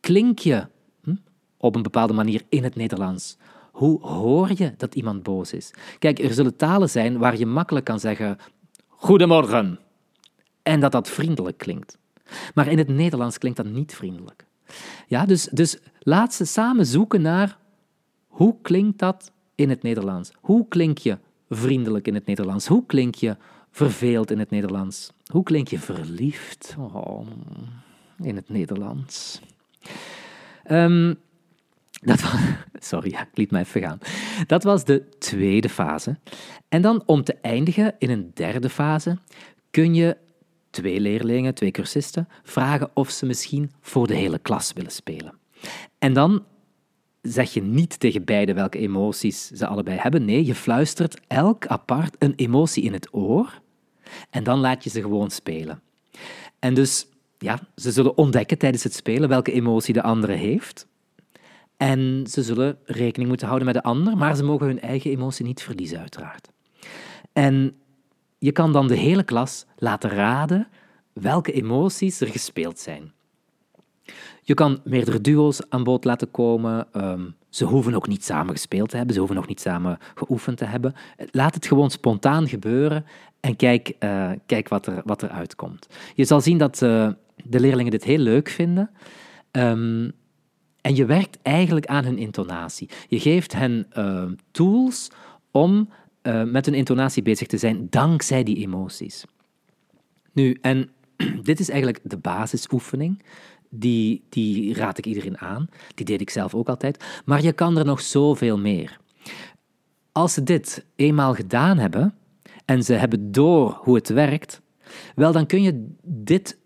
klink 0.00 0.38
je 0.38 0.66
hm, 1.02 1.14
op 1.56 1.74
een 1.74 1.82
bepaalde 1.82 2.12
manier 2.12 2.42
in 2.48 2.64
het 2.64 2.76
Nederlands. 2.76 3.36
Hoe 3.72 4.00
hoor 4.00 4.50
je 4.54 4.74
dat 4.76 4.94
iemand 4.94 5.22
boos 5.22 5.52
is? 5.52 5.70
Kijk, 5.98 6.18
er 6.18 6.34
zullen 6.34 6.56
talen 6.56 6.90
zijn 6.90 7.18
waar 7.18 7.38
je 7.38 7.46
makkelijk 7.46 7.84
kan 7.84 8.00
zeggen 8.00 8.38
goedemorgen 8.88 9.78
en 10.62 10.80
dat 10.80 10.92
dat 10.92 11.08
vriendelijk 11.08 11.58
klinkt. 11.58 11.98
Maar 12.54 12.68
in 12.68 12.78
het 12.78 12.88
Nederlands 12.88 13.38
klinkt 13.38 13.56
dat 13.56 13.66
niet 13.66 13.94
vriendelijk. 13.94 14.46
Ja, 15.06 15.26
dus, 15.26 15.48
dus 15.52 15.78
laat 16.00 16.34
ze 16.34 16.44
samen 16.44 16.86
zoeken 16.86 17.22
naar 17.22 17.58
hoe 18.26 18.56
klinkt 18.62 18.98
dat 18.98 19.32
in 19.54 19.70
het 19.70 19.82
Nederlands? 19.82 20.32
Hoe 20.40 20.68
klink 20.68 20.98
je 20.98 21.18
vriendelijk 21.48 22.06
in 22.06 22.14
het 22.14 22.26
Nederlands? 22.26 22.66
Hoe 22.66 22.86
klink 22.86 23.14
je 23.14 23.36
verveeld 23.70 24.30
in 24.30 24.38
het 24.38 24.50
Nederlands? 24.50 25.12
Hoe 25.26 25.42
klink 25.42 25.68
je 25.68 25.78
verliefd 25.78 26.76
oh, 26.78 27.26
in 28.22 28.36
het 28.36 28.48
Nederlands? 28.48 29.40
Ehm, 30.64 31.14
dat 32.00 32.20
was, 32.20 32.32
sorry, 32.90 33.08
ik 33.08 33.28
liet 33.34 33.50
me 33.50 33.58
even 33.58 33.80
gaan. 33.80 33.98
Dat 34.46 34.62
was 34.62 34.84
de 34.84 35.08
tweede 35.18 35.68
fase. 35.68 36.18
En 36.68 36.82
dan 36.82 37.02
om 37.06 37.24
te 37.24 37.36
eindigen 37.42 37.94
in 37.98 38.10
een 38.10 38.30
derde 38.34 38.68
fase 38.68 39.18
kun 39.70 39.94
je 39.94 40.16
twee 40.70 41.00
leerlingen, 41.00 41.54
twee 41.54 41.70
cursisten, 41.70 42.28
vragen 42.42 42.90
of 42.94 43.10
ze 43.10 43.26
misschien 43.26 43.72
voor 43.80 44.06
de 44.06 44.14
hele 44.14 44.38
klas 44.38 44.72
willen 44.72 44.92
spelen. 44.92 45.34
En 45.98 46.12
dan 46.12 46.44
zeg 47.32 47.52
je 47.52 47.62
niet 47.62 48.00
tegen 48.00 48.24
beide 48.24 48.54
welke 48.54 48.78
emoties 48.78 49.46
ze 49.46 49.66
allebei 49.66 49.98
hebben. 49.98 50.24
Nee, 50.24 50.44
je 50.44 50.54
fluistert 50.54 51.20
elk 51.26 51.66
apart 51.66 52.16
een 52.18 52.34
emotie 52.36 52.82
in 52.82 52.92
het 52.92 53.08
oor 53.14 53.60
en 54.30 54.44
dan 54.44 54.58
laat 54.58 54.84
je 54.84 54.90
ze 54.90 55.00
gewoon 55.00 55.30
spelen. 55.30 55.80
En 56.58 56.74
dus, 56.74 57.06
ja, 57.38 57.58
ze 57.76 57.92
zullen 57.92 58.16
ontdekken 58.16 58.58
tijdens 58.58 58.82
het 58.82 58.94
spelen 58.94 59.28
welke 59.28 59.52
emotie 59.52 59.94
de 59.94 60.02
andere 60.02 60.32
heeft. 60.32 60.86
En 61.76 62.26
ze 62.30 62.42
zullen 62.42 62.78
rekening 62.84 63.28
moeten 63.28 63.46
houden 63.46 63.66
met 63.66 63.76
de 63.76 63.82
ander, 63.82 64.16
maar 64.16 64.36
ze 64.36 64.44
mogen 64.44 64.66
hun 64.66 64.80
eigen 64.80 65.10
emotie 65.10 65.44
niet 65.44 65.62
verliezen, 65.62 65.98
uiteraard. 65.98 66.48
En 67.32 67.76
je 68.38 68.52
kan 68.52 68.72
dan 68.72 68.86
de 68.88 68.96
hele 68.96 69.22
klas 69.22 69.66
laten 69.76 70.10
raden 70.10 70.68
welke 71.12 71.52
emoties 71.52 72.20
er 72.20 72.28
gespeeld 72.28 72.78
zijn. 72.78 73.12
Je 74.48 74.54
kan 74.54 74.80
meerdere 74.84 75.20
duo's 75.20 75.60
aan 75.68 75.84
bod 75.84 76.04
laten 76.04 76.30
komen. 76.30 76.86
Ehm, 76.92 77.30
ze 77.48 77.64
hoeven 77.64 77.94
ook 77.94 78.08
niet 78.08 78.24
samen 78.24 78.52
gespeeld 78.52 78.88
te 78.88 78.96
hebben, 78.96 79.14
ze 79.14 79.20
hoeven 79.20 79.38
ook 79.38 79.48
niet 79.48 79.60
samen 79.60 79.98
geoefend 80.14 80.56
te 80.56 80.64
hebben. 80.64 80.94
Laat 81.30 81.54
het 81.54 81.66
gewoon 81.66 81.90
spontaan 81.90 82.48
gebeuren 82.48 83.04
en 83.40 83.56
kijk, 83.56 83.92
uh, 84.00 84.30
kijk 84.46 84.68
wat, 84.68 84.86
er, 84.86 85.02
wat 85.04 85.22
er 85.22 85.28
uitkomt. 85.28 85.86
Je 86.14 86.24
zal 86.24 86.40
zien 86.40 86.58
dat 86.58 86.82
uh, 86.82 87.08
de 87.44 87.60
leerlingen 87.60 87.90
dit 87.90 88.04
heel 88.04 88.18
leuk 88.18 88.48
vinden. 88.48 88.90
Um, 89.52 90.12
en 90.80 90.94
je 90.94 91.04
werkt 91.04 91.38
eigenlijk 91.42 91.86
aan 91.86 92.04
hun 92.04 92.18
intonatie. 92.18 92.88
Je 93.08 93.20
geeft 93.20 93.52
hen 93.52 93.86
uh, 93.98 94.24
tools 94.50 95.10
om 95.50 95.88
met 96.46 96.66
hun 96.66 96.74
intonatie 96.74 97.22
bezig 97.22 97.46
te 97.46 97.58
zijn, 97.58 97.86
dankzij 97.90 98.42
die 98.42 98.56
emoties. 98.56 99.24
Nu, 100.32 100.58
en 100.60 100.90
dit 101.42 101.60
is 101.60 101.68
eigenlijk 101.68 102.00
de 102.02 102.18
basisoefening 102.18 103.22
die, 103.68 104.24
die 104.28 104.74
raad 104.74 104.98
ik 104.98 105.06
iedereen 105.06 105.38
aan. 105.38 105.68
Die 105.94 106.06
deed 106.06 106.20
ik 106.20 106.30
zelf 106.30 106.54
ook 106.54 106.68
altijd. 106.68 107.04
Maar 107.24 107.42
je 107.42 107.52
kan 107.52 107.78
er 107.78 107.84
nog 107.84 108.00
zoveel 108.00 108.58
meer. 108.58 109.00
Als 110.12 110.32
ze 110.32 110.42
dit 110.42 110.84
eenmaal 110.96 111.34
gedaan 111.34 111.78
hebben 111.78 112.14
en 112.64 112.82
ze 112.82 112.92
hebben 112.92 113.32
door 113.32 113.78
hoe 113.82 113.94
het 113.94 114.08
werkt, 114.08 114.60
wel 115.14 115.32
dan 115.32 115.46
kun 115.46 115.62
je 115.62 115.86
dit 116.02 116.58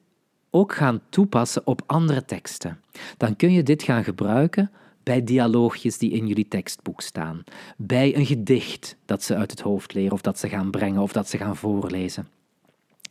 ook 0.51 0.75
gaan 0.75 1.01
toepassen 1.09 1.67
op 1.67 1.83
andere 1.87 2.25
teksten. 2.25 2.81
Dan 3.17 3.37
kun 3.37 3.53
je 3.53 3.63
dit 3.63 3.83
gaan 3.83 4.05
gebruiken 4.05 4.71
bij 5.03 5.25
dialoogjes 5.25 5.99
die 5.99 6.11
in 6.11 6.27
jullie 6.27 6.49
tekstboek 6.49 7.01
staan, 7.01 7.45
bij 7.77 8.17
een 8.17 8.27
gedicht 8.27 8.97
dat 9.05 9.23
ze 9.23 9.37
uit 9.37 9.51
het 9.51 9.61
hoofd 9.61 9.95
leren 9.95 10.13
of 10.13 10.21
dat 10.21 10.39
ze 10.39 10.49
gaan 10.49 10.71
brengen 10.71 11.03
of 11.03 11.13
dat 11.13 11.29
ze 11.29 11.37
gaan 11.37 11.57
voorlezen. 11.57 12.29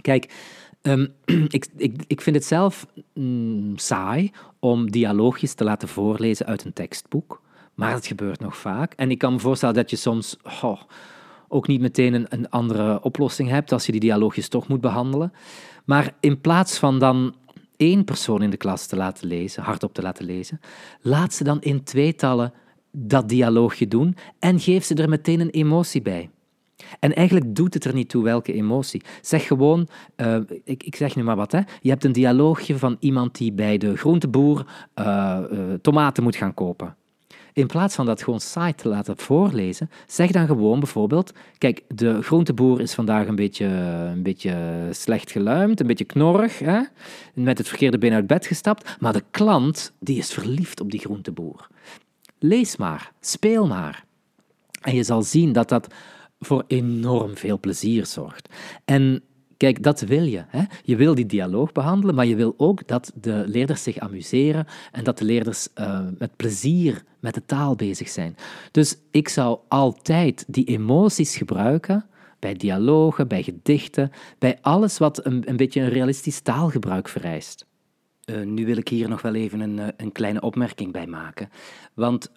Kijk, 0.02 0.34
Um, 0.82 1.14
ik, 1.48 1.68
ik, 1.78 2.04
ik 2.08 2.22
vind 2.22 2.36
het 2.36 2.46
zelf 2.46 2.88
mm, 3.14 3.78
saai 3.78 4.32
om 4.60 4.92
dialoogjes 4.92 5.54
te 5.54 5.64
laten 5.64 5.88
voorlezen 5.88 6.46
uit 6.46 6.66
een 6.66 6.74
tekstboek, 6.74 7.42
maar 7.74 7.94
het 7.94 8.08
gebeurt 8.08 8.40
nog 8.40 8.58
vaak. 8.58 8.94
En 8.94 9.12
ik 9.12 9.18
kan 9.18 9.34
me 9.34 9.40
voorstellen 9.40 9.76
dat 9.76 9.90
je 9.90 9.96
soms 9.96 10.38
ook 11.48 11.68
niet 11.68 11.82
meteen 11.82 12.14
een, 12.14 12.26
een 12.30 12.50
andere 12.50 13.02
oplossing 13.02 13.50
hebt 13.50 13.72
als 13.72 13.86
je 13.86 13.92
die 13.92 14.02
dialoogjes 14.02 14.48
toch 14.48 14.68
moet 14.68 14.82
behandelen. 14.82 15.34
Maar 15.86 16.14
in 16.20 16.42
plaats 16.42 16.78
van 16.78 17.00
dan 17.00 17.36
één 17.78 18.04
persoon 18.04 18.42
in 18.42 18.50
de 18.50 18.58
klas 18.58 18.86
te 18.86 18.96
laten 18.96 19.28
lezen, 19.28 19.64
hardop 19.64 19.94
te 19.94 20.02
laten 20.02 20.26
lezen, 20.26 20.60
laat 21.02 21.34
ze 21.34 21.44
dan 21.44 21.62
in 21.62 21.84
tweetallen 21.84 22.54
dat 22.92 23.30
dialoogje 23.30 23.88
doen 23.88 24.16
en 24.40 24.60
geef 24.60 24.84
ze 24.84 24.96
er 24.96 25.10
meteen 25.10 25.40
een 25.40 25.50
emotie 25.50 26.02
bij. 26.02 26.30
En 27.00 27.16
eigenlijk 27.16 27.56
doet 27.56 27.74
het 27.74 27.86
er 27.86 27.94
niet 27.94 28.10
toe 28.10 28.24
welke 28.24 28.54
emotie. 28.54 29.02
Zeg 29.22 29.48
gewoon, 29.48 29.88
uh, 30.18 30.38
ik, 30.64 30.84
ik, 30.84 30.96
zeg 30.96 31.16
nu 31.16 31.24
maar 31.24 31.36
wat, 31.36 31.52
hè. 31.52 31.60
je 31.82 31.90
hebt 31.90 32.04
een 32.04 32.12
dialoogje 32.12 32.78
van 32.78 32.98
iemand 33.00 33.38
die 33.38 33.52
bij 33.52 33.78
de 33.78 33.98
groenteboer 33.98 34.66
uh, 34.96 35.40
uh, 35.52 35.60
tomaten 35.82 36.24
moet 36.24 36.36
gaan 36.36 36.54
kopen. 36.54 36.96
In 37.54 37.68
plaats 37.68 37.96
van 37.96 38.06
dat 38.06 38.24
gewoon 38.24 38.40
saai 38.40 38.74
te 38.76 38.88
laten 38.88 39.18
voorlezen, 39.18 39.90
zeg 40.08 40.32
dan 40.32 40.46
gewoon 40.48 40.80
bijvoorbeeld: 40.80 41.34
Kijk, 41.58 41.84
de 41.88 42.22
groenteboer 42.22 42.82
is 42.82 42.94
vandaag 42.94 43.28
een 43.28 43.36
beetje, 43.36 43.66
een 43.66 44.24
beetje 44.24 44.88
slecht 44.92 45.32
geluimd, 45.32 45.80
een 45.80 45.88
beetje 45.88 46.06
knorrig, 46.06 46.60
hè? 46.60 46.82
met 47.34 47.58
het 47.58 47.68
verkeerde 47.68 47.98
been 47.98 48.14
uit 48.14 48.28
bed 48.28 48.46
gestapt, 48.46 48.98
maar 49.00 49.14
de 49.14 49.24
klant 49.32 49.94
die 50.00 50.18
is 50.18 50.34
verliefd 50.34 50.82
op 50.82 50.92
die 50.92 51.00
groenteboer. 51.00 51.68
Lees 52.40 52.78
maar, 52.78 53.12
speel 53.20 53.68
maar. 53.68 54.04
En 54.82 54.96
je 54.96 55.04
zal 55.04 55.22
zien 55.22 55.52
dat 55.52 55.70
dat 55.70 55.88
voor 56.42 56.64
enorm 56.68 57.38
veel 57.38 57.60
plezier 57.60 58.06
zorgt. 58.06 58.50
En 58.86 59.24
kijk, 59.58 59.84
dat 59.84 60.02
wil 60.02 60.24
je. 60.24 60.44
Hè? 60.48 60.64
Je 60.84 60.96
wil 60.96 61.16
die 61.16 61.26
dialoog 61.26 61.72
behandelen, 61.72 62.16
maar 62.16 62.26
je 62.26 62.36
wil 62.36 62.54
ook 62.58 62.88
dat 62.88 63.12
de 63.16 63.44
leerders 63.48 63.84
zich 63.84 63.98
amuseren 63.98 64.68
en 64.92 65.04
dat 65.04 65.18
de 65.18 65.26
leerders 65.26 65.68
uh, 65.76 66.00
met 66.18 66.36
plezier 66.36 67.04
met 67.20 67.34
de 67.34 67.46
taal 67.46 67.76
bezig 67.76 68.10
zijn. 68.10 68.36
Dus 68.72 68.98
ik 69.12 69.30
zou 69.30 69.60
altijd 69.68 70.46
die 70.48 70.66
emoties 70.66 71.36
gebruiken 71.36 72.06
bij 72.40 72.54
dialogen, 72.54 73.28
bij 73.28 73.44
gedichten, 73.44 74.12
bij 74.40 74.58
alles 74.62 74.98
wat 74.98 75.26
een, 75.26 75.50
een 75.50 75.58
beetje 75.58 75.82
een 75.82 75.90
realistisch 75.90 76.40
taalgebruik 76.40 77.08
vereist. 77.08 77.66
Uh, 78.26 78.46
nu 78.46 78.66
wil 78.66 78.78
ik 78.78 78.88
hier 78.88 79.10
nog 79.10 79.22
wel 79.22 79.36
even 79.36 79.60
een, 79.60 79.80
eh, 79.80 79.88
een 79.98 80.12
kleine 80.12 80.42
opmerking 80.42 80.92
bij 80.92 81.08
maken. 81.08 81.50
Want 81.94 82.32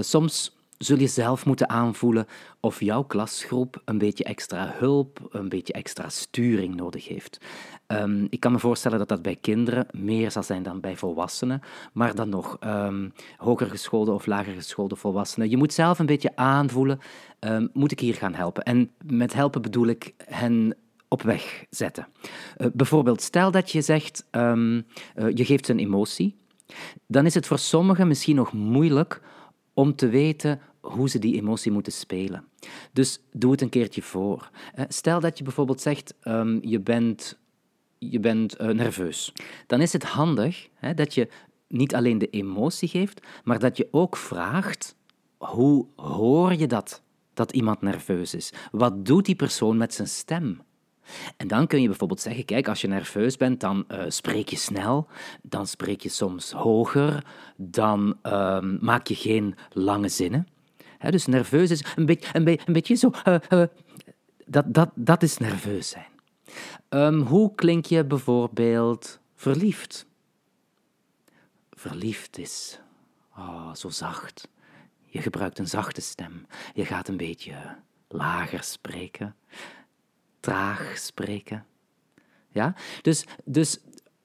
soms 0.00 0.59
zul 0.82 0.98
je 0.98 1.06
zelf 1.06 1.46
moeten 1.46 1.68
aanvoelen 1.68 2.26
of 2.60 2.80
jouw 2.80 3.02
klasgroep 3.02 3.82
een 3.84 3.98
beetje 3.98 4.24
extra 4.24 4.74
hulp, 4.76 5.28
een 5.30 5.48
beetje 5.48 5.72
extra 5.72 6.08
sturing 6.08 6.74
nodig 6.74 7.08
heeft. 7.08 7.40
Um, 7.86 8.26
ik 8.30 8.40
kan 8.40 8.52
me 8.52 8.58
voorstellen 8.58 8.98
dat 8.98 9.08
dat 9.08 9.22
bij 9.22 9.36
kinderen 9.40 9.86
meer 9.90 10.30
zal 10.30 10.42
zijn 10.42 10.62
dan 10.62 10.80
bij 10.80 10.96
volwassenen, 10.96 11.62
maar 11.92 12.14
dan 12.14 12.28
nog 12.28 12.56
um, 12.64 13.12
hoger 13.36 13.88
of 13.90 14.26
lager 14.26 14.52
geschoolde 14.52 14.96
volwassenen. 14.96 15.50
Je 15.50 15.56
moet 15.56 15.72
zelf 15.72 15.98
een 15.98 16.06
beetje 16.06 16.36
aanvoelen, 16.36 16.98
um, 17.40 17.70
moet 17.72 17.92
ik 17.92 18.00
hier 18.00 18.14
gaan 18.14 18.34
helpen? 18.34 18.62
En 18.62 18.90
met 19.04 19.32
helpen 19.32 19.62
bedoel 19.62 19.86
ik 19.86 20.14
hen 20.24 20.76
op 21.08 21.22
weg 21.22 21.64
zetten. 21.70 22.06
Uh, 22.58 22.66
bijvoorbeeld, 22.72 23.22
stel 23.22 23.50
dat 23.50 23.70
je 23.70 23.80
zegt, 23.80 24.26
uh, 24.32 24.78
je 25.34 25.44
geeft 25.44 25.68
een 25.68 25.78
emotie, 25.78 26.36
dan 27.06 27.26
is 27.26 27.34
het 27.34 27.46
voor 27.46 27.58
sommigen 27.58 28.08
misschien 28.08 28.36
nog 28.36 28.52
moeilijk 28.52 29.20
om 29.74 29.96
te 29.96 30.08
weten 30.08 30.60
hoe 30.90 31.08
ze 31.08 31.18
die 31.18 31.36
emotie 31.36 31.72
moeten 31.72 31.92
spelen. 31.92 32.44
Dus 32.92 33.20
doe 33.32 33.50
het 33.50 33.60
een 33.60 33.68
keertje 33.68 34.02
voor. 34.02 34.50
Stel 34.88 35.20
dat 35.20 35.38
je 35.38 35.44
bijvoorbeeld 35.44 35.80
zegt, 35.80 36.14
um, 36.24 36.58
je 36.62 36.80
bent, 36.80 37.38
je 37.98 38.20
bent 38.20 38.60
uh, 38.60 38.68
nerveus. 38.68 39.32
Dan 39.66 39.80
is 39.80 39.92
het 39.92 40.04
handig 40.04 40.68
hè, 40.74 40.94
dat 40.94 41.14
je 41.14 41.28
niet 41.68 41.94
alleen 41.94 42.18
de 42.18 42.30
emotie 42.30 42.88
geeft, 42.88 43.26
maar 43.44 43.58
dat 43.58 43.76
je 43.76 43.88
ook 43.90 44.16
vraagt, 44.16 44.96
hoe 45.38 45.86
hoor 45.96 46.54
je 46.54 46.66
dat? 46.66 47.02
dat 47.40 47.52
iemand 47.52 47.80
nerveus 47.80 48.34
is? 48.34 48.52
Wat 48.70 49.06
doet 49.06 49.24
die 49.24 49.34
persoon 49.34 49.76
met 49.76 49.94
zijn 49.94 50.08
stem? 50.08 50.60
En 51.36 51.48
dan 51.48 51.66
kun 51.66 51.80
je 51.80 51.88
bijvoorbeeld 51.88 52.20
zeggen: 52.20 52.44
kijk, 52.44 52.68
als 52.68 52.80
je 52.80 52.88
nerveus 52.88 53.36
bent, 53.36 53.60
dan 53.60 53.84
uh, 53.88 54.02
spreek 54.08 54.48
je 54.48 54.56
snel, 54.56 55.06
dan 55.42 55.66
spreek 55.66 56.00
je 56.00 56.08
soms 56.08 56.52
hoger, 56.52 57.24
dan 57.56 58.16
uh, 58.22 58.60
maak 58.80 59.06
je 59.06 59.14
geen 59.14 59.54
lange 59.72 60.08
zinnen. 60.08 60.46
Dus 61.08 61.26
nerveus 61.26 61.70
is 61.70 61.84
een, 61.96 62.06
beetje, 62.06 62.28
een, 62.32 62.72
beetje 62.72 62.94
zo. 62.94 63.10
Uh, 63.24 63.64
dat, 64.46 64.74
dat, 64.74 64.90
dat 64.94 65.22
is 65.22 65.38
nerveus 65.38 65.88
zijn. 65.88 66.08
Um, 66.88 67.20
hoe 67.20 67.54
klink 67.54 67.86
je 67.86 68.04
bijvoorbeeld 68.04 69.20
verliefd? 69.34 70.06
Verliefd 71.70 72.38
is 72.38 72.80
oh, 73.36 73.74
zo 73.74 73.88
zacht. 73.88 74.48
Je 75.04 75.22
gebruikt 75.22 75.58
een 75.58 75.68
zachte 75.68 76.00
stem. 76.00 76.46
Je 76.74 76.84
gaat 76.84 77.08
een 77.08 77.16
beetje 77.16 77.76
lager 78.08 78.62
spreken, 78.62 79.36
traag 80.40 80.98
spreken. 80.98 81.66
Ja? 82.48 82.74
Dus, 83.02 83.26
dus 83.44 83.78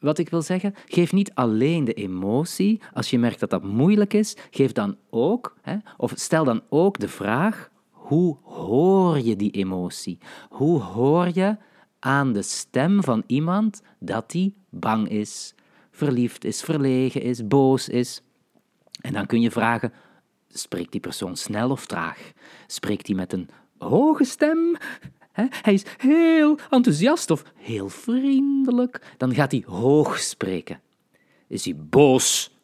wat 0.05 0.17
ik 0.17 0.29
wil 0.29 0.41
zeggen, 0.41 0.75
geef 0.85 1.13
niet 1.13 1.33
alleen 1.33 1.85
de 1.85 1.93
emotie. 1.93 2.81
Als 2.93 3.09
je 3.09 3.19
merkt 3.19 3.39
dat 3.39 3.49
dat 3.49 3.63
moeilijk 3.63 4.13
is, 4.13 4.37
geef 4.51 4.71
dan 4.71 4.97
ook, 5.09 5.55
hè, 5.61 5.75
of 5.97 6.13
stel 6.15 6.43
dan 6.43 6.61
ook 6.69 6.99
de 6.99 7.07
vraag: 7.07 7.69
hoe 7.89 8.37
hoor 8.41 9.19
je 9.19 9.35
die 9.35 9.51
emotie? 9.51 10.17
Hoe 10.49 10.81
hoor 10.81 11.29
je 11.33 11.57
aan 11.99 12.33
de 12.33 12.41
stem 12.41 13.03
van 13.03 13.23
iemand 13.27 13.81
dat 13.99 14.31
die 14.31 14.55
bang 14.69 15.09
is, 15.09 15.53
verliefd 15.91 16.43
is, 16.43 16.61
verlegen 16.61 17.21
is, 17.21 17.47
boos 17.47 17.89
is? 17.89 18.21
En 19.01 19.13
dan 19.13 19.25
kun 19.25 19.41
je 19.41 19.51
vragen: 19.51 19.93
spreekt 20.47 20.91
die 20.91 21.01
persoon 21.01 21.35
snel 21.35 21.69
of 21.69 21.85
traag? 21.85 22.31
Spreekt 22.67 23.07
hij 23.07 23.15
met 23.15 23.33
een 23.33 23.49
hoge 23.77 24.23
stem? 24.23 24.77
Hij 25.35 25.73
is 25.73 25.85
heel 25.97 26.57
enthousiast 26.69 27.31
of 27.31 27.43
heel 27.55 27.89
vriendelijk. 27.89 29.15
Dan 29.17 29.33
gaat 29.33 29.51
hij 29.51 29.63
hoog 29.65 30.19
spreken. 30.19 30.81
Is 31.47 31.65
hij 31.65 31.75
boos 31.75 32.57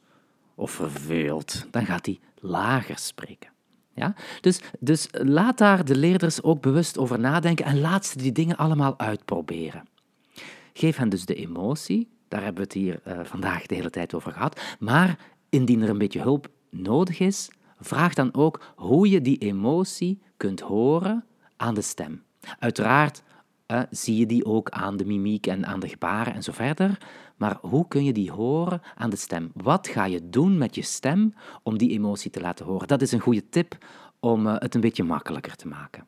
of 0.55 0.71
verveeld? 0.71 1.65
Dan 1.71 1.85
gaat 1.85 2.05
hij 2.05 2.19
lager 2.39 2.97
spreken. 2.97 3.49
Ja? 3.93 4.15
Dus, 4.41 4.59
dus 4.79 5.07
laat 5.11 5.57
daar 5.57 5.85
de 5.85 5.95
leerders 5.95 6.43
ook 6.43 6.61
bewust 6.61 6.97
over 6.97 7.19
nadenken 7.19 7.65
en 7.65 7.79
laat 7.79 8.05
ze 8.05 8.17
die 8.17 8.31
dingen 8.31 8.57
allemaal 8.57 8.99
uitproberen. 8.99 9.83
Geef 10.73 10.97
hen 10.97 11.09
dus 11.09 11.25
de 11.25 11.35
emotie, 11.35 12.09
daar 12.27 12.43
hebben 12.43 12.63
we 12.63 12.69
het 12.69 12.73
hier 12.73 12.99
uh, 13.07 13.19
vandaag 13.23 13.65
de 13.65 13.75
hele 13.75 13.89
tijd 13.89 14.13
over 14.13 14.31
gehad, 14.31 14.61
maar 14.79 15.19
indien 15.49 15.81
er 15.81 15.89
een 15.89 15.97
beetje 15.97 16.21
hulp 16.21 16.49
nodig 16.69 17.19
is, 17.19 17.49
vraag 17.79 18.13
dan 18.13 18.33
ook 18.33 18.73
hoe 18.75 19.09
je 19.09 19.21
die 19.21 19.37
emotie 19.37 20.21
kunt 20.37 20.59
horen 20.59 21.25
aan 21.57 21.73
de 21.73 21.81
stem. 21.81 22.23
Uiteraard 22.59 23.23
uh, 23.67 23.81
zie 23.89 24.17
je 24.17 24.25
die 24.25 24.45
ook 24.45 24.69
aan 24.69 24.97
de 24.97 25.05
mimiek 25.05 25.47
en 25.47 25.65
aan 25.65 25.79
de 25.79 25.87
gebaren 25.87 26.33
en 26.33 26.43
zo 26.43 26.51
verder, 26.51 26.97
maar 27.37 27.57
hoe 27.61 27.87
kun 27.87 28.03
je 28.03 28.13
die 28.13 28.31
horen 28.31 28.81
aan 28.95 29.09
de 29.09 29.15
stem? 29.15 29.51
Wat 29.53 29.87
ga 29.87 30.05
je 30.05 30.29
doen 30.29 30.57
met 30.57 30.75
je 30.75 30.81
stem 30.81 31.33
om 31.63 31.77
die 31.77 31.91
emotie 31.91 32.31
te 32.31 32.41
laten 32.41 32.65
horen? 32.65 32.87
Dat 32.87 33.01
is 33.01 33.11
een 33.11 33.19
goede 33.19 33.49
tip 33.49 33.77
om 34.19 34.47
uh, 34.47 34.55
het 34.57 34.75
een 34.75 34.81
beetje 34.81 35.03
makkelijker 35.03 35.55
te 35.55 35.67
maken. 35.67 36.05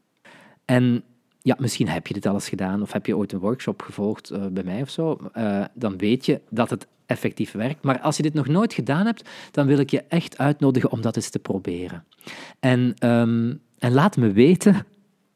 En 0.66 1.04
ja, 1.42 1.56
misschien 1.60 1.88
heb 1.88 2.08
je 2.08 2.14
dit 2.14 2.26
al 2.26 2.34
eens 2.34 2.50
gedaan 2.50 2.82
of 2.82 2.94
heb 2.94 3.06
je 3.06 3.18
ooit 3.18 3.32
een 3.32 3.40
workshop 3.40 3.82
gevolgd 3.82 4.32
uh, 4.32 4.46
bij 4.52 4.64
mij 4.64 4.82
of 4.82 4.90
zo. 4.90 5.18
Uh, 5.38 5.66
dan 5.74 5.98
weet 5.98 6.26
je 6.26 6.42
dat 6.50 6.70
het 6.70 6.88
effectief 7.06 7.52
werkt. 7.52 7.84
Maar 7.84 8.00
als 8.00 8.18
je 8.18 8.24
dit 8.24 8.34
nog 8.34 8.48
nooit 8.48 8.74
gedaan 8.74 9.06
hebt, 9.06 9.30
dan 9.52 9.68
wil 9.68 9.78
ik 9.78 9.90
je 9.90 10.02
echt 10.02 10.38
uitnodigen 10.38 10.92
om 10.92 11.02
dat 11.02 11.16
eens 11.16 11.30
te 11.30 11.40
proberen. 11.40 12.04
En, 12.60 12.80
um, 13.00 13.62
en 13.80 13.94
laat 13.94 14.18
me 14.18 14.32
weten 14.32 14.86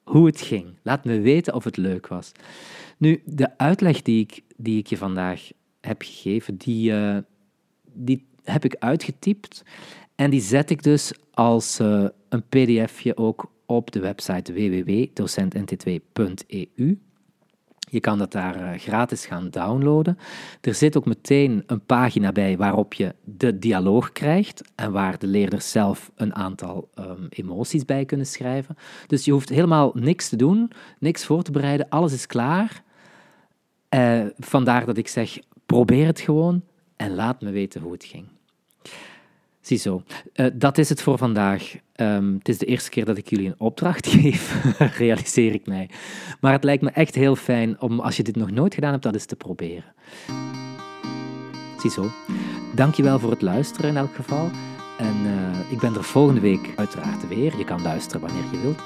hoe 0.07 0.25
het 0.25 0.41
ging. 0.41 0.65
Laat 0.83 1.05
me 1.05 1.19
weten 1.19 1.53
of 1.53 1.63
het 1.63 1.77
leuk 1.77 2.07
was. 2.07 2.31
Nu, 2.97 3.21
de 3.25 3.57
uitleg 3.57 4.01
die 4.01 4.21
ik, 4.21 4.41
die 4.57 4.77
ik 4.77 4.87
je 4.87 4.97
vandaag 4.97 5.49
heb 5.81 6.01
gegeven, 6.01 6.57
die, 6.57 6.91
uh, 6.91 7.17
die 7.93 8.25
heb 8.43 8.65
ik 8.65 8.75
uitgetypt. 8.79 9.63
En 10.15 10.29
die 10.29 10.41
zet 10.41 10.69
ik 10.69 10.83
dus 10.83 11.13
als 11.33 11.79
uh, 11.79 12.07
een 12.29 12.43
pdfje 12.49 13.17
ook 13.17 13.51
op 13.65 13.91
de 13.91 13.99
website 13.99 14.53
www.docentnt2.eu. 14.53 16.97
Je 17.89 17.99
kan 17.99 18.17
dat 18.17 18.31
daar 18.31 18.61
uh, 18.61 18.79
gratis 18.79 19.25
gaan 19.25 19.49
downloaden. 19.49 20.17
Er 20.61 20.73
zit 20.73 20.97
ook 20.97 21.05
meteen 21.05 21.63
een 21.65 21.85
pagina 21.85 22.31
bij 22.31 22.57
waarop 22.57 22.93
je 22.93 23.15
de 23.23 23.59
dialoog 23.59 24.11
krijgt 24.11 24.71
en 24.75 24.91
waar 24.91 25.19
de 25.19 25.27
leerders 25.27 25.71
zelf 25.71 26.11
een 26.15 26.35
aantal 26.35 26.89
um, 26.99 27.27
emoties 27.29 27.85
bij 27.85 28.05
kunnen 28.05 28.25
schrijven. 28.25 28.77
Dus 29.07 29.25
je 29.25 29.31
hoeft 29.31 29.49
helemaal 29.49 29.91
niks 29.93 30.29
te 30.29 30.35
doen, 30.35 30.71
niks 30.99 31.25
voor 31.25 31.43
te 31.43 31.51
bereiden, 31.51 31.89
alles 31.89 32.13
is 32.13 32.25
klaar. 32.25 32.83
Uh, 33.89 34.25
vandaar 34.37 34.85
dat 34.85 34.97
ik 34.97 35.07
zeg, 35.07 35.39
probeer 35.65 36.05
het 36.05 36.19
gewoon 36.19 36.63
en 36.95 37.15
laat 37.15 37.41
me 37.41 37.51
weten 37.51 37.81
hoe 37.81 37.91
het 37.91 38.03
ging. 38.03 38.27
Ziezo, 39.67 40.03
uh, 40.35 40.47
dat 40.53 40.77
is 40.77 40.89
het 40.89 41.01
voor 41.01 41.17
vandaag. 41.17 41.75
Um, 41.95 42.35
het 42.37 42.49
is 42.49 42.57
de 42.57 42.65
eerste 42.65 42.89
keer 42.89 43.05
dat 43.05 43.17
ik 43.17 43.29
jullie 43.29 43.47
een 43.47 43.55
opdracht 43.57 44.07
geef, 44.15 44.75
realiseer 44.97 45.53
ik 45.53 45.65
mij. 45.65 45.89
Maar 46.41 46.51
het 46.51 46.63
lijkt 46.63 46.83
me 46.83 46.89
echt 46.89 47.15
heel 47.15 47.35
fijn 47.35 47.81
om, 47.81 47.99
als 47.99 48.17
je 48.17 48.23
dit 48.23 48.35
nog 48.35 48.51
nooit 48.51 48.73
gedaan 48.73 48.91
hebt, 48.91 49.03
dat 49.03 49.13
eens 49.13 49.25
te 49.25 49.35
proberen. 49.35 49.93
Ziezo, 51.79 52.11
dankjewel 52.75 53.19
voor 53.19 53.31
het 53.31 53.41
luisteren 53.41 53.89
in 53.89 53.97
elk 53.97 54.15
geval. 54.15 54.49
En 54.97 55.15
uh, 55.25 55.71
ik 55.71 55.79
ben 55.79 55.95
er 55.95 56.03
volgende 56.03 56.41
week 56.41 56.73
uiteraard 56.75 57.27
weer. 57.27 57.57
Je 57.57 57.65
kan 57.65 57.81
luisteren 57.81 58.21
wanneer 58.21 58.51
je 58.51 58.61
wilt. 58.61 58.81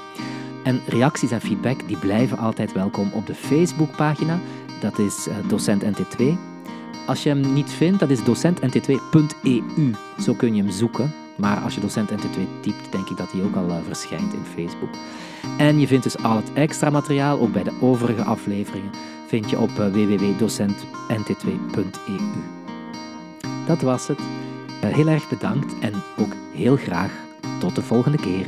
En 0.64 0.80
reacties 0.88 1.30
en 1.30 1.40
feedback 1.40 1.88
die 1.88 1.98
blijven 1.98 2.38
altijd 2.38 2.72
welkom 2.72 3.10
op 3.12 3.26
de 3.26 3.34
Facebookpagina. 3.34 4.38
Dat 4.80 4.98
is 4.98 5.28
uh, 5.28 5.48
docent 5.48 5.84
NT2. 5.84 6.51
Als 7.06 7.22
je 7.22 7.28
hem 7.28 7.52
niet 7.52 7.70
vindt, 7.70 8.00
dat 8.00 8.10
is 8.10 8.20
docentnt2.eu. 8.20 9.94
Zo 10.20 10.34
kun 10.34 10.54
je 10.54 10.62
hem 10.62 10.72
zoeken. 10.72 11.12
Maar 11.36 11.58
als 11.58 11.74
je 11.74 11.80
docent 11.80 12.10
NT2 12.10 12.40
typt, 12.60 12.92
denk 12.92 13.08
ik 13.08 13.16
dat 13.16 13.32
hij 13.32 13.42
ook 13.42 13.56
al 13.56 13.68
uh, 13.68 13.76
verschijnt 13.86 14.32
in 14.32 14.44
Facebook. 14.54 14.90
En 15.58 15.80
je 15.80 15.86
vindt 15.86 16.04
dus 16.04 16.18
al 16.18 16.36
het 16.36 16.52
extra 16.52 16.90
materiaal, 16.90 17.40
ook 17.40 17.52
bij 17.52 17.62
de 17.62 17.72
overige 17.80 18.22
afleveringen, 18.22 18.90
vind 19.26 19.50
je 19.50 19.58
op 19.58 19.70
uh, 19.70 19.76
www.docentnt2.eu. 19.76 22.20
Dat 23.66 23.80
was 23.80 24.08
het. 24.08 24.18
Uh, 24.18 24.24
heel 24.94 25.08
erg 25.08 25.28
bedankt 25.28 25.78
en 25.80 25.92
ook 26.18 26.32
heel 26.54 26.76
graag 26.76 27.12
tot 27.58 27.74
de 27.74 27.82
volgende 27.82 28.18
keer. 28.18 28.46